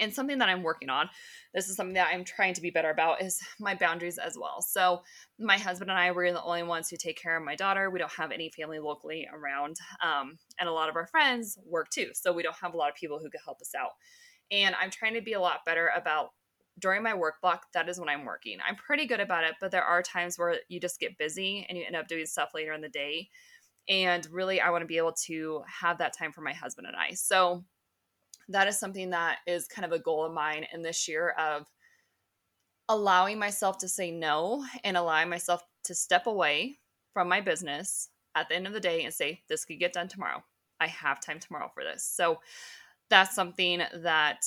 And 0.00 0.12
something 0.12 0.38
that 0.38 0.48
I'm 0.48 0.64
working 0.64 0.90
on, 0.90 1.08
this 1.54 1.68
is 1.68 1.76
something 1.76 1.94
that 1.94 2.08
I'm 2.12 2.24
trying 2.24 2.54
to 2.54 2.60
be 2.60 2.70
better 2.70 2.90
about, 2.90 3.22
is 3.22 3.40
my 3.60 3.76
boundaries 3.76 4.18
as 4.18 4.36
well. 4.36 4.60
So, 4.60 5.02
my 5.38 5.58
husband 5.58 5.90
and 5.90 5.98
I, 5.98 6.10
we're 6.10 6.32
the 6.32 6.42
only 6.42 6.64
ones 6.64 6.90
who 6.90 6.96
take 6.96 7.22
care 7.22 7.36
of 7.36 7.44
my 7.44 7.54
daughter. 7.54 7.88
We 7.88 8.00
don't 8.00 8.12
have 8.12 8.32
any 8.32 8.50
family 8.50 8.80
locally 8.80 9.28
around. 9.32 9.76
Um, 10.02 10.38
and 10.58 10.68
a 10.68 10.72
lot 10.72 10.88
of 10.88 10.96
our 10.96 11.06
friends 11.06 11.56
work 11.64 11.88
too. 11.90 12.08
So, 12.14 12.32
we 12.32 12.42
don't 12.42 12.56
have 12.60 12.74
a 12.74 12.76
lot 12.76 12.90
of 12.90 12.96
people 12.96 13.20
who 13.20 13.30
could 13.30 13.40
help 13.44 13.60
us 13.60 13.74
out. 13.80 13.92
And 14.50 14.74
I'm 14.74 14.90
trying 14.90 15.14
to 15.14 15.22
be 15.22 15.34
a 15.34 15.40
lot 15.40 15.60
better 15.64 15.88
about 15.96 16.30
during 16.78 17.02
my 17.02 17.14
work 17.14 17.40
block, 17.40 17.66
that 17.74 17.88
is 17.88 17.98
when 17.98 18.08
I'm 18.08 18.24
working. 18.24 18.58
I'm 18.66 18.76
pretty 18.76 19.06
good 19.06 19.20
about 19.20 19.44
it, 19.44 19.54
but 19.60 19.70
there 19.70 19.84
are 19.84 20.02
times 20.02 20.38
where 20.38 20.56
you 20.68 20.80
just 20.80 21.00
get 21.00 21.18
busy 21.18 21.66
and 21.68 21.76
you 21.76 21.84
end 21.84 21.96
up 21.96 22.08
doing 22.08 22.26
stuff 22.26 22.50
later 22.54 22.72
in 22.72 22.80
the 22.80 22.88
day. 22.88 23.28
And 23.88 24.26
really, 24.30 24.60
I 24.60 24.70
want 24.70 24.82
to 24.82 24.86
be 24.86 24.98
able 24.98 25.14
to 25.26 25.62
have 25.80 25.98
that 25.98 26.16
time 26.16 26.32
for 26.32 26.42
my 26.42 26.52
husband 26.52 26.86
and 26.86 26.96
I. 26.96 27.14
So 27.14 27.64
that 28.48 28.68
is 28.68 28.78
something 28.78 29.10
that 29.10 29.38
is 29.46 29.66
kind 29.66 29.84
of 29.84 29.92
a 29.92 29.98
goal 29.98 30.24
of 30.24 30.32
mine 30.32 30.66
in 30.72 30.82
this 30.82 31.08
year 31.08 31.30
of 31.30 31.66
allowing 32.88 33.38
myself 33.38 33.78
to 33.78 33.88
say 33.88 34.10
no 34.10 34.64
and 34.84 34.96
allowing 34.96 35.28
myself 35.28 35.62
to 35.84 35.94
step 35.94 36.26
away 36.26 36.78
from 37.12 37.28
my 37.28 37.40
business 37.40 38.08
at 38.34 38.48
the 38.48 38.54
end 38.54 38.66
of 38.66 38.72
the 38.72 38.80
day 38.80 39.04
and 39.04 39.12
say, 39.12 39.42
this 39.48 39.64
could 39.64 39.78
get 39.78 39.92
done 39.92 40.08
tomorrow. 40.08 40.42
I 40.80 40.86
have 40.86 41.20
time 41.20 41.40
tomorrow 41.40 41.70
for 41.74 41.82
this. 41.82 42.04
So 42.04 42.40
that's 43.10 43.34
something 43.34 43.82
that, 44.02 44.46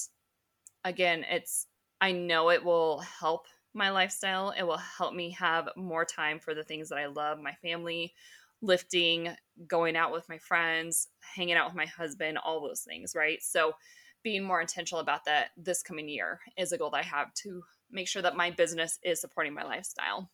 again, 0.84 1.26
it's 1.30 1.68
I 2.02 2.12
know 2.12 2.50
it 2.50 2.64
will 2.64 3.00
help 3.00 3.46
my 3.74 3.92
lifestyle. 3.92 4.54
It 4.58 4.64
will 4.64 4.78
help 4.78 5.14
me 5.14 5.30
have 5.32 5.70
more 5.78 6.04
time 6.04 6.40
for 6.40 6.56
the 6.56 6.64
things 6.64 6.90
that 6.90 6.98
I 6.98 7.06
love 7.06 7.40
my 7.40 7.54
family, 7.62 8.14
lifting, 8.62 9.30
going 9.68 9.96
out 9.96 10.12
with 10.12 10.28
my 10.28 10.40
friends, 10.40 11.08
hanging 11.36 11.56
out 11.56 11.68
with 11.68 11.76
my 11.76 11.86
husband, 11.86 12.40
all 12.40 12.60
those 12.60 12.82
things, 12.82 13.14
right? 13.16 13.42
So, 13.42 13.74
being 14.24 14.44
more 14.44 14.62
intentional 14.62 15.02
about 15.02 15.26
that 15.26 15.50
this 15.58 15.82
coming 15.82 16.08
year 16.08 16.40
is 16.56 16.72
a 16.72 16.78
goal 16.78 16.92
that 16.92 17.00
I 17.00 17.08
have 17.08 17.34
to 17.36 17.64
make 17.90 18.08
sure 18.08 18.22
that 18.22 18.36
my 18.36 18.52
business 18.52 19.00
is 19.04 19.20
supporting 19.20 19.54
my 19.54 19.64
lifestyle. 19.64 20.30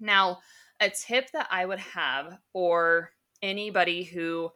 Now, 0.00 0.38
a 0.80 0.90
tip 0.90 1.30
that 1.32 1.46
I 1.48 1.64
would 1.64 1.78
have 1.78 2.38
for 2.52 3.12
anybody 3.40 4.02
who 4.02 4.50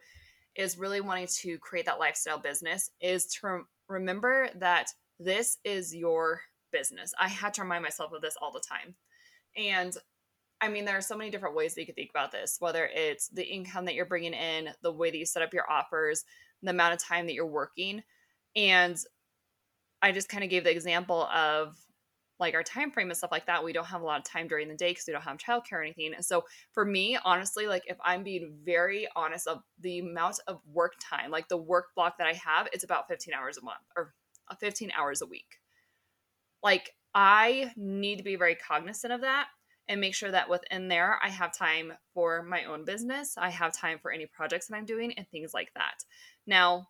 is 0.55 0.77
really 0.77 0.99
wanting 0.99 1.27
to 1.27 1.57
create 1.59 1.85
that 1.85 1.99
lifestyle 1.99 2.37
business 2.37 2.91
is 2.99 3.27
to 3.27 3.61
remember 3.87 4.49
that 4.55 4.89
this 5.19 5.57
is 5.63 5.95
your 5.95 6.41
business. 6.71 7.13
I 7.19 7.27
had 7.27 7.53
to 7.55 7.61
remind 7.61 7.83
myself 7.83 8.13
of 8.13 8.21
this 8.21 8.37
all 8.41 8.51
the 8.51 8.61
time. 8.61 8.95
And 9.57 9.95
I 10.61 10.67
mean, 10.67 10.85
there 10.85 10.97
are 10.97 11.01
so 11.01 11.17
many 11.17 11.29
different 11.29 11.55
ways 11.55 11.73
that 11.73 11.81
you 11.81 11.85
could 11.85 11.95
think 11.95 12.09
about 12.09 12.31
this, 12.31 12.57
whether 12.59 12.89
it's 12.93 13.29
the 13.29 13.45
income 13.45 13.85
that 13.85 13.95
you're 13.95 14.05
bringing 14.05 14.33
in, 14.33 14.69
the 14.81 14.91
way 14.91 15.09
that 15.09 15.17
you 15.17 15.25
set 15.25 15.41
up 15.41 15.53
your 15.53 15.69
offers, 15.69 16.25
the 16.61 16.71
amount 16.71 16.93
of 16.93 16.99
time 16.99 17.27
that 17.27 17.33
you're 17.33 17.45
working. 17.45 18.03
And 18.55 18.97
I 20.01 20.11
just 20.11 20.29
kind 20.29 20.43
of 20.43 20.49
gave 20.49 20.63
the 20.63 20.71
example 20.71 21.23
of 21.23 21.77
like 22.39 22.55
our 22.55 22.63
time 22.63 22.91
frame 22.91 23.09
and 23.09 23.17
stuff 23.17 23.31
like 23.31 23.45
that. 23.47 23.63
We 23.63 23.73
don't 23.73 23.85
have 23.85 24.01
a 24.01 24.05
lot 24.05 24.19
of 24.19 24.25
time 24.25 24.47
during 24.47 24.69
the 24.69 24.75
day 24.75 24.91
because 24.91 25.05
we 25.07 25.13
don't 25.13 25.23
have 25.23 25.37
childcare 25.37 25.73
or 25.73 25.81
anything. 25.81 26.13
And 26.13 26.23
so 26.23 26.45
for 26.73 26.85
me, 26.85 27.17
honestly, 27.23 27.67
like 27.67 27.83
if 27.85 27.97
I'm 28.03 28.23
being 28.23 28.53
very 28.63 29.07
honest 29.15 29.47
of 29.47 29.61
the 29.81 29.99
amount 29.99 30.39
of 30.47 30.61
work 30.71 30.93
time, 31.01 31.31
like 31.31 31.49
the 31.49 31.57
work 31.57 31.87
block 31.95 32.17
that 32.17 32.27
I 32.27 32.33
have, 32.33 32.67
it's 32.71 32.85
about 32.85 33.09
15 33.09 33.33
hours 33.33 33.57
a 33.57 33.63
month 33.63 33.83
or 33.95 34.13
Uh, 34.49 34.55
15 34.55 34.91
hours 34.97 35.21
a 35.21 35.25
week. 35.25 35.59
Like, 36.63 36.93
I 37.13 37.71
need 37.75 38.17
to 38.17 38.23
be 38.23 38.35
very 38.35 38.55
cognizant 38.55 39.13
of 39.13 39.21
that 39.21 39.47
and 39.87 39.99
make 39.99 40.13
sure 40.13 40.31
that 40.31 40.49
within 40.49 40.87
there 40.87 41.19
I 41.23 41.29
have 41.29 41.55
time 41.55 41.93
for 42.13 42.43
my 42.43 42.65
own 42.65 42.85
business. 42.85 43.35
I 43.37 43.49
have 43.49 43.75
time 43.75 43.97
for 43.99 44.11
any 44.11 44.27
projects 44.27 44.67
that 44.67 44.75
I'm 44.75 44.85
doing 44.85 45.13
and 45.17 45.27
things 45.29 45.53
like 45.53 45.71
that. 45.75 46.03
Now, 46.45 46.87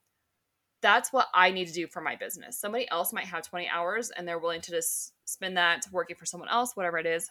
that's 0.82 1.12
what 1.12 1.28
I 1.34 1.52
need 1.52 1.67
to 1.67 1.74
do 1.74 1.88
for 1.88 2.02
my 2.02 2.15
business. 2.15 2.60
Somebody 2.60 2.89
else 2.89 3.13
might 3.13 3.26
have 3.26 3.43
20 3.43 3.67
hours 3.69 4.12
and 4.12 4.28
they're 4.28 4.39
willing 4.39 4.62
to 4.62 4.72
just 4.72 5.13
spend 5.26 5.58
that 5.58 5.86
working 5.91 6.15
for 6.15 6.26
someone 6.26 6.50
else, 6.50 6.76
whatever 6.76 6.98
it 6.98 7.06
is. 7.06 7.30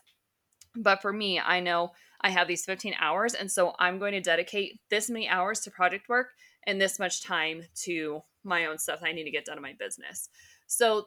But 0.74 1.02
for 1.02 1.12
me, 1.12 1.40
I 1.40 1.60
know 1.60 1.92
I 2.20 2.30
have 2.30 2.48
these 2.48 2.64
15 2.64 2.94
hours. 3.00 3.34
And 3.34 3.50
so 3.50 3.74
I'm 3.78 3.98
going 3.98 4.12
to 4.12 4.20
dedicate 4.20 4.80
this 4.90 5.08
many 5.08 5.28
hours 5.28 5.60
to 5.60 5.70
project 5.70 6.08
work 6.08 6.28
and 6.66 6.80
this 6.80 6.98
much 6.98 7.22
time 7.22 7.62
to 7.84 8.22
my 8.48 8.66
own 8.66 8.78
stuff 8.78 9.00
I 9.02 9.12
need 9.12 9.24
to 9.24 9.30
get 9.30 9.44
done 9.44 9.56
in 9.56 9.62
my 9.62 9.74
business. 9.78 10.28
So 10.66 11.06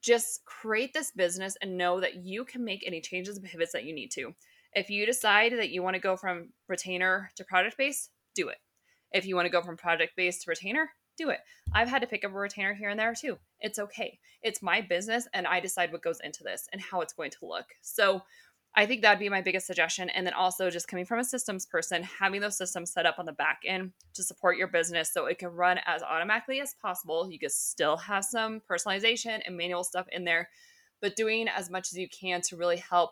just 0.00 0.44
create 0.44 0.92
this 0.94 1.10
business 1.10 1.56
and 1.60 1.76
know 1.76 2.00
that 2.00 2.24
you 2.24 2.44
can 2.44 2.64
make 2.64 2.82
any 2.86 3.00
changes 3.00 3.36
and 3.36 3.44
pivots 3.44 3.72
that 3.72 3.84
you 3.84 3.94
need 3.94 4.10
to. 4.12 4.32
If 4.72 4.88
you 4.88 5.04
decide 5.04 5.52
that 5.52 5.70
you 5.70 5.82
want 5.82 5.94
to 5.94 6.00
go 6.00 6.16
from 6.16 6.50
retainer 6.68 7.30
to 7.36 7.44
product 7.44 7.76
based, 7.76 8.10
do 8.34 8.48
it. 8.48 8.58
If 9.12 9.26
you 9.26 9.34
want 9.34 9.46
to 9.46 9.52
go 9.52 9.62
from 9.62 9.76
project 9.76 10.12
based 10.16 10.42
to 10.42 10.50
retainer, 10.50 10.90
do 11.18 11.30
it. 11.30 11.40
I've 11.74 11.88
had 11.88 12.00
to 12.02 12.06
pick 12.06 12.24
up 12.24 12.30
a 12.30 12.34
retainer 12.34 12.72
here 12.72 12.88
and 12.88 12.98
there 12.98 13.14
too. 13.14 13.36
It's 13.60 13.78
okay. 13.78 14.18
It's 14.42 14.62
my 14.62 14.80
business 14.80 15.26
and 15.34 15.46
I 15.46 15.60
decide 15.60 15.92
what 15.92 16.02
goes 16.02 16.20
into 16.22 16.44
this 16.44 16.68
and 16.72 16.80
how 16.80 17.00
it's 17.00 17.12
going 17.12 17.32
to 17.32 17.46
look. 17.46 17.66
So 17.82 18.22
I 18.76 18.86
think 18.86 19.02
that'd 19.02 19.18
be 19.18 19.28
my 19.28 19.42
biggest 19.42 19.66
suggestion. 19.66 20.10
And 20.10 20.26
then 20.26 20.32
also 20.32 20.70
just 20.70 20.86
coming 20.86 21.04
from 21.04 21.18
a 21.18 21.24
systems 21.24 21.66
person, 21.66 22.02
having 22.02 22.40
those 22.40 22.56
systems 22.56 22.92
set 22.92 23.04
up 23.04 23.18
on 23.18 23.26
the 23.26 23.32
back 23.32 23.60
end 23.66 23.92
to 24.14 24.22
support 24.22 24.56
your 24.56 24.68
business 24.68 25.12
so 25.12 25.26
it 25.26 25.38
can 25.38 25.48
run 25.48 25.80
as 25.86 26.02
automatically 26.02 26.60
as 26.60 26.74
possible. 26.80 27.28
You 27.30 27.38
can 27.38 27.50
still 27.50 27.96
have 27.96 28.24
some 28.24 28.62
personalization 28.70 29.40
and 29.44 29.56
manual 29.56 29.82
stuff 29.82 30.06
in 30.12 30.24
there, 30.24 30.48
but 31.02 31.16
doing 31.16 31.48
as 31.48 31.68
much 31.68 31.88
as 31.92 31.98
you 31.98 32.08
can 32.08 32.40
to 32.42 32.56
really 32.56 32.76
help 32.76 33.10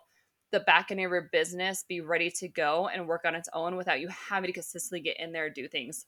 the 0.50 0.60
back 0.60 0.90
end 0.90 1.00
of 1.00 1.10
your 1.10 1.28
business 1.32 1.84
be 1.88 2.00
ready 2.00 2.30
to 2.30 2.48
go 2.48 2.88
and 2.88 3.06
work 3.06 3.22
on 3.26 3.34
its 3.34 3.48
own 3.52 3.76
without 3.76 4.00
you 4.00 4.08
having 4.08 4.48
to 4.48 4.52
consistently 4.52 5.00
get 5.00 5.18
in 5.18 5.32
there 5.32 5.46
and 5.46 5.54
do 5.54 5.68
things. 5.68 6.06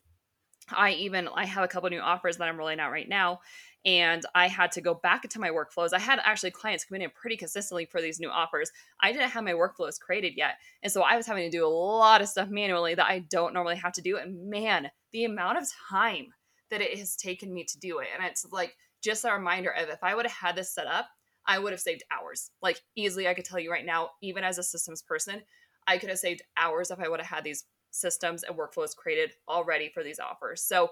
I 0.76 0.92
even 0.92 1.28
I 1.35 1.46
have 1.46 1.64
a 1.64 1.68
couple 1.68 1.90
new 1.90 2.00
offers 2.00 2.37
that 2.37 2.48
I'm 2.48 2.56
rolling 2.56 2.80
out 2.80 2.92
right 2.92 3.09
now 3.09 3.40
and 3.85 4.24
I 4.35 4.48
had 4.48 4.72
to 4.72 4.80
go 4.80 4.94
back 4.94 5.24
into 5.24 5.40
my 5.40 5.48
workflows. 5.48 5.94
I 5.94 5.98
had 5.98 6.20
actually 6.22 6.50
clients 6.50 6.85
coming 6.85 7.02
in 7.02 7.11
pretty 7.11 7.37
consistently 7.37 7.87
for 7.87 8.02
these 8.02 8.20
new 8.20 8.28
offers. 8.28 8.70
I 9.00 9.12
didn't 9.12 9.30
have 9.30 9.44
my 9.44 9.52
workflows 9.52 9.98
created 9.98 10.35
yet. 10.37 10.56
And 10.83 10.92
so 10.92 11.02
I 11.02 11.16
was 11.16 11.26
having 11.26 11.50
to 11.50 11.56
do 11.56 11.66
a 11.66 11.68
lot 11.68 12.20
of 12.20 12.28
stuff 12.28 12.50
manually 12.50 12.94
that 12.94 13.06
I 13.06 13.20
don't 13.20 13.54
normally 13.54 13.76
have 13.76 13.92
to 13.94 14.02
do. 14.02 14.18
And 14.18 14.50
man, 14.50 14.90
the 15.12 15.24
amount 15.24 15.59
of 15.59 15.68
time 15.88 16.26
that 16.70 16.83
it 16.83 16.98
has 16.98 17.16
taken 17.16 17.52
me 17.52 17.64
to 17.64 17.78
do 17.78 18.00
it. 18.00 18.09
And 18.14 18.24
it's 18.26 18.46
like 18.52 18.76
just 19.02 19.24
a 19.24 19.33
reminder 19.33 19.70
of 19.70 19.88
if 19.88 20.02
I 20.02 20.14
would 20.14 20.26
have 20.26 20.37
had 20.37 20.56
this 20.56 20.74
set 20.74 20.87
up, 20.87 21.09
I 21.46 21.59
would 21.59 21.72
have 21.72 21.80
saved 21.80 22.04
hours. 22.12 22.50
Like 22.61 22.80
easily, 22.96 23.28
I 23.28 23.35
could 23.35 23.46
tell 23.46 23.59
you 23.59 23.72
right 23.72 23.87
now, 23.87 24.11
even 24.22 24.44
as 24.44 24.59
a 24.59 24.62
systems 24.62 25.02
person, 25.02 25.40
I 25.87 25.96
could 25.96 26.11
have 26.11 26.18
saved 26.18 26.42
hours 26.56 26.90
if 26.90 27.00
I 27.00 27.09
would 27.09 27.20
have 27.20 27.28
had 27.28 27.44
these 27.44 27.64
systems 27.90 28.42
and 28.42 28.57
workflows 28.57 28.96
created 28.96 29.33
already 29.48 29.90
for 29.92 30.03
these 30.03 30.20
offers. 30.20 30.62
So 30.62 30.90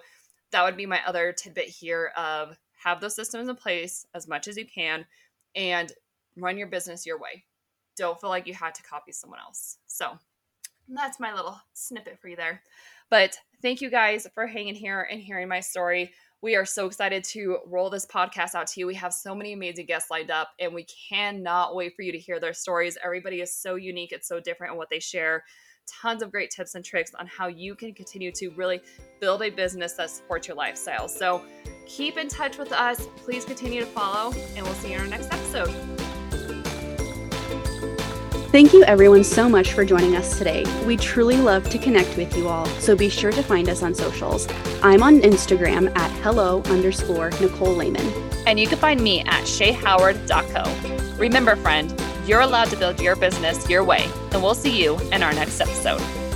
that 0.52 0.64
would 0.64 0.76
be 0.76 0.86
my 0.86 1.00
other 1.06 1.32
tidbit 1.32 1.68
here 1.68 2.12
of 2.16 2.56
have 2.82 3.00
those 3.00 3.14
systems 3.14 3.48
in 3.48 3.56
place 3.56 4.06
as 4.14 4.28
much 4.28 4.48
as 4.48 4.56
you 4.56 4.66
can 4.66 5.04
and 5.54 5.92
run 6.36 6.58
your 6.58 6.68
business 6.68 7.06
your 7.06 7.18
way. 7.18 7.44
Don't 7.96 8.20
feel 8.20 8.30
like 8.30 8.46
you 8.46 8.54
had 8.54 8.74
to 8.76 8.82
copy 8.82 9.12
someone 9.12 9.40
else. 9.40 9.78
So 9.86 10.18
that's 10.88 11.20
my 11.20 11.34
little 11.34 11.60
snippet 11.74 12.18
for 12.20 12.28
you 12.28 12.36
there. 12.36 12.62
But 13.10 13.38
thank 13.62 13.80
you 13.80 13.90
guys 13.90 14.26
for 14.34 14.46
hanging 14.46 14.74
here 14.74 15.08
and 15.10 15.20
hearing 15.20 15.48
my 15.48 15.60
story. 15.60 16.12
We 16.40 16.54
are 16.54 16.64
so 16.64 16.86
excited 16.86 17.24
to 17.24 17.58
roll 17.66 17.90
this 17.90 18.06
podcast 18.06 18.54
out 18.54 18.68
to 18.68 18.80
you. 18.80 18.86
We 18.86 18.94
have 18.94 19.12
so 19.12 19.34
many 19.34 19.52
amazing 19.52 19.86
guests 19.86 20.10
lined 20.10 20.30
up, 20.30 20.50
and 20.60 20.72
we 20.72 20.86
cannot 21.08 21.74
wait 21.74 21.96
for 21.96 22.02
you 22.02 22.12
to 22.12 22.18
hear 22.18 22.38
their 22.38 22.52
stories. 22.52 22.96
Everybody 23.04 23.40
is 23.40 23.52
so 23.52 23.74
unique, 23.74 24.12
it's 24.12 24.28
so 24.28 24.38
different 24.38 24.72
in 24.72 24.78
what 24.78 24.88
they 24.88 25.00
share 25.00 25.42
tons 25.90 26.22
of 26.22 26.30
great 26.30 26.50
tips 26.50 26.74
and 26.74 26.84
tricks 26.84 27.12
on 27.18 27.26
how 27.26 27.46
you 27.46 27.74
can 27.74 27.92
continue 27.94 28.32
to 28.32 28.50
really 28.50 28.80
build 29.20 29.42
a 29.42 29.50
business 29.50 29.94
that 29.94 30.10
supports 30.10 30.48
your 30.48 30.56
lifestyle. 30.56 31.08
So 31.08 31.42
keep 31.86 32.16
in 32.16 32.28
touch 32.28 32.58
with 32.58 32.72
us. 32.72 33.08
Please 33.16 33.44
continue 33.44 33.80
to 33.80 33.86
follow, 33.86 34.32
and 34.56 34.64
we'll 34.64 34.74
see 34.74 34.90
you 34.90 34.96
in 34.96 35.00
our 35.00 35.06
next 35.06 35.32
episode. 35.32 35.74
Thank 38.50 38.72
you, 38.72 38.82
everyone, 38.84 39.24
so 39.24 39.46
much 39.46 39.74
for 39.74 39.84
joining 39.84 40.16
us 40.16 40.38
today. 40.38 40.64
We 40.86 40.96
truly 40.96 41.36
love 41.36 41.68
to 41.68 41.78
connect 41.78 42.16
with 42.16 42.34
you 42.34 42.48
all, 42.48 42.64
so 42.80 42.96
be 42.96 43.10
sure 43.10 43.30
to 43.30 43.42
find 43.42 43.68
us 43.68 43.82
on 43.82 43.94
socials. 43.94 44.48
I'm 44.82 45.02
on 45.02 45.20
Instagram 45.20 45.94
at 45.98 46.10
hello 46.22 46.62
underscore 46.62 47.28
Nicole 47.42 47.74
Lehman. 47.74 48.10
And 48.46 48.58
you 48.58 48.66
can 48.66 48.78
find 48.78 49.02
me 49.02 49.20
at 49.20 49.44
shayhoward.co. 49.44 51.16
Remember, 51.18 51.56
friend, 51.56 51.90
you're 52.28 52.40
allowed 52.40 52.66
to 52.66 52.76
build 52.76 53.00
your 53.00 53.16
business 53.16 53.68
your 53.70 53.82
way, 53.82 54.06
and 54.32 54.42
we'll 54.42 54.54
see 54.54 54.82
you 54.82 54.98
in 55.12 55.22
our 55.22 55.32
next 55.32 55.60
episode. 55.60 56.27